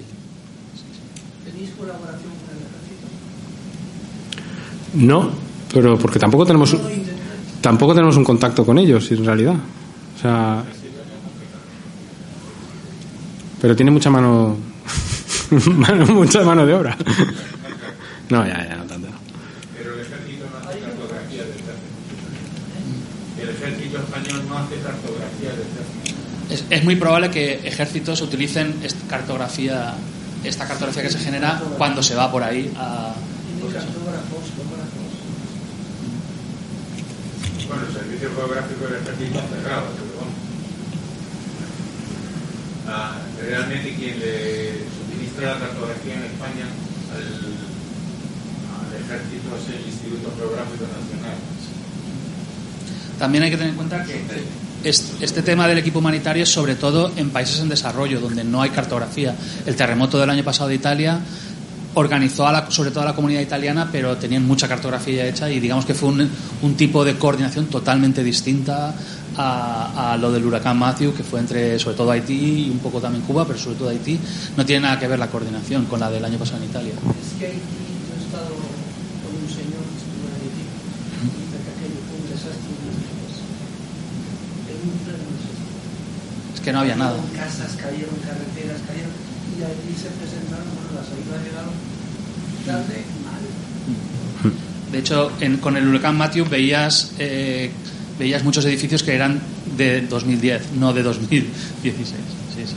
sí. 0.73 1.51
¿Tenéis 1.51 1.71
colaboración 1.71 2.21
con 2.21 2.55
el 2.55 2.63
ejército? 2.63 3.07
No, 4.93 5.31
pero 5.73 5.99
porque 5.99 6.17
tampoco 6.17 6.45
tenemos. 6.45 6.77
Tampoco 7.59 7.93
tenemos 7.93 8.15
un 8.15 8.23
contacto 8.23 8.65
con 8.65 8.77
ellos, 8.77 9.11
en 9.11 9.25
realidad. 9.25 9.55
O 10.17 10.19
sea. 10.19 10.63
Pero 13.61 13.75
tiene 13.75 13.91
mucha 13.91 14.09
mano 14.09 14.57
mano, 15.65 16.05
mucha 16.07 16.41
mano 16.41 16.65
de 16.65 16.73
obra. 16.73 16.97
No, 18.29 18.45
ya, 18.45 18.67
ya, 18.67 18.75
no 18.75 18.83
tanto. 18.83 19.07
Pero 19.77 19.93
el 19.93 20.01
ejército 20.01 20.45
no 20.51 20.57
hace 20.67 20.79
cartografía 20.79 21.43
del 21.43 21.51
ejército. 21.51 21.71
El 23.41 23.49
ejército 23.49 23.97
español 23.99 24.43
no 24.49 24.57
hace 24.57 24.75
cartografía 24.75 25.49
del 25.51 25.61
ejército. 25.61 26.17
Es, 26.49 26.65
es 26.69 26.83
muy 26.83 26.95
probable 26.95 27.29
que 27.29 27.67
ejércitos 27.67 28.21
utilicen 28.21 28.75
esta 28.83 29.07
cartografía, 29.07 29.93
esta 30.43 30.67
cartografía 30.67 31.03
que 31.03 31.09
se 31.09 31.19
genera 31.19 31.61
cuando 31.77 32.03
se 32.03 32.15
va 32.15 32.31
por 32.31 32.43
ahí 32.43 32.73
a. 32.77 33.13
Bueno, 37.67 37.83
el 37.85 37.93
servicio 37.93 38.29
geográfico 38.33 38.85
del 38.85 39.01
ejército 39.01 39.39
es 39.39 39.63
cerrado. 39.63 40.06
Ah, 42.89 43.11
realmente 43.41 43.93
quien 43.95 44.17
le 44.19 44.85
suministra 44.95 45.55
la 45.55 45.59
cartografía 45.59 46.15
en 46.15 46.23
España 46.23 46.65
al, 47.11 47.23
al 48.79 48.89
ejército 48.95 49.57
es 49.57 49.75
el 49.75 49.87
Instituto 49.87 50.33
Geográfico 50.37 50.85
Nacional. 50.85 51.35
También 53.19 53.43
hay 53.43 53.49
que 53.51 53.57
tener 53.57 53.71
en 53.71 53.75
cuenta 53.75 54.05
que 54.05 54.21
este 54.83 55.41
tema 55.41 55.67
del 55.67 55.79
equipo 55.79 55.99
humanitario 55.99 56.43
es 56.43 56.49
sobre 56.49 56.75
todo 56.75 57.11
en 57.17 57.31
países 57.31 57.59
en 57.59 57.67
desarrollo, 57.67 58.21
donde 58.21 58.43
no 58.43 58.61
hay 58.61 58.69
cartografía. 58.69 59.35
El 59.65 59.75
terremoto 59.75 60.17
del 60.17 60.29
año 60.29 60.43
pasado 60.43 60.69
de 60.69 60.75
Italia 60.75 61.19
organizó 61.95 62.47
a 62.47 62.51
la, 62.51 62.71
sobre 62.71 62.91
todo 62.91 63.01
a 63.01 63.07
la 63.07 63.15
comunidad 63.15 63.41
italiana, 63.41 63.89
pero 63.91 64.15
tenían 64.17 64.45
mucha 64.45 64.67
cartografía 64.67 65.25
hecha 65.27 65.49
y 65.49 65.59
digamos 65.59 65.85
que 65.85 65.95
fue 65.95 66.09
un, 66.09 66.29
un 66.61 66.75
tipo 66.75 67.03
de 67.03 67.17
coordinación 67.17 67.65
totalmente 67.65 68.23
distinta 68.23 68.93
a, 69.37 70.13
a, 70.13 70.17
lo 70.17 70.31
del 70.31 70.45
huracán 70.45 70.77
Matthew, 70.77 71.13
que 71.13 71.23
fue 71.23 71.39
entre 71.39 71.77
sobre 71.79 71.95
todo 71.95 72.11
Haití 72.11 72.65
y 72.67 72.69
un 72.69 72.79
poco 72.79 72.99
también 72.99 73.23
Cuba, 73.23 73.45
pero 73.45 73.57
sobre 73.59 73.75
todo 73.77 73.89
Haití. 73.89 74.19
No 74.57 74.65
tiene 74.65 74.81
nada 74.83 74.99
que 74.99 75.07
ver 75.07 75.19
la 75.19 75.27
coordinación 75.29 75.85
con 75.85 75.99
la 75.99 76.09
del 76.09 76.25
año 76.25 76.37
pasado 76.37 76.57
en 76.63 76.69
Italia. 76.69 76.93
Es 76.93 77.39
que 77.39 77.45
Haití, 77.45 77.59
yo 77.59 78.13
he 78.17 78.25
estado 78.25 78.49
con 78.49 79.31
un 79.37 79.47
señor 79.49 79.83
que 79.85 79.97
estuvo 80.01 80.25
en 80.27 80.35
Haití, 80.41 80.63
dice 81.37 81.57
que 81.63 81.69
aquello 81.77 81.99
fue 82.09 82.17
un 82.19 82.25
desastre. 82.31 82.67
que 86.63 86.73
no 86.73 86.79
había 86.79 86.95
nada. 86.97 87.15
Cayeron 87.15 87.37
Casas 87.37 87.75
cayeron, 87.77 88.15
carreteras 88.25 88.81
cayeron, 88.87 89.11
y 89.57 89.63
allí 89.63 89.95
se 89.95 90.09
presentaron, 90.19 90.67
bueno, 90.75 90.99
las 90.99 91.07
ayudas 91.07 91.43
llegaron 91.45 91.71
tarde 92.65 93.05
mal. 93.23 94.51
De 94.91 94.97
hecho, 94.99 95.31
en- 95.39 95.57
con 95.57 95.77
el 95.77 95.87
huracán 95.87 96.17
Matthew 96.17 96.49
veías, 96.49 97.11
eh, 97.19 97.71
veías 98.19 98.43
muchos 98.43 98.65
edificios 98.65 99.03
que 99.03 99.15
eran 99.15 99.39
de 99.75 100.01
2010, 100.01 100.73
no 100.79 100.93
de 100.93 101.03
2016. 101.03 102.07
Sí, 102.55 102.63
sí. 102.65 102.75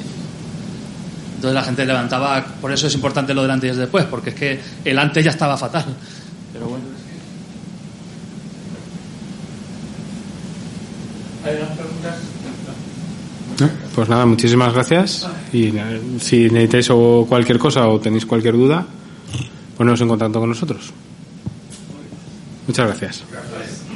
Entonces 1.36 1.54
la 1.54 1.62
gente 1.62 1.86
levantaba, 1.86 2.44
por 2.60 2.70
eso 2.70 2.86
es 2.86 2.94
importante 2.94 3.32
lo 3.32 3.42
del 3.42 3.50
antes 3.50 3.68
y 3.68 3.70
el 3.70 3.78
después, 3.78 4.04
porque 4.04 4.30
es 4.30 4.36
que 4.36 4.60
el 4.84 4.98
antes 4.98 5.24
ya 5.24 5.30
estaba 5.30 5.56
fatal. 5.56 5.86
Pero 6.52 6.66
bueno. 6.68 6.84
¿Hay 11.44 11.54
más 11.58 11.78
preguntas? 11.78 12.14
Pues 13.94 14.08
nada, 14.08 14.26
muchísimas 14.26 14.72
gracias. 14.72 15.26
Y 15.52 15.68
eh, 15.68 16.00
si 16.20 16.50
necesitáis 16.50 16.88
o 16.90 17.26
cualquier 17.28 17.58
cosa 17.58 17.88
o 17.88 18.00
tenéis 18.00 18.26
cualquier 18.26 18.54
duda, 18.54 18.86
poneros 19.76 20.00
en 20.00 20.08
contacto 20.08 20.40
con 20.40 20.48
nosotros. 20.48 20.92
Muchas 22.66 22.86
gracias. 22.86 23.24
Gracias. 23.30 23.89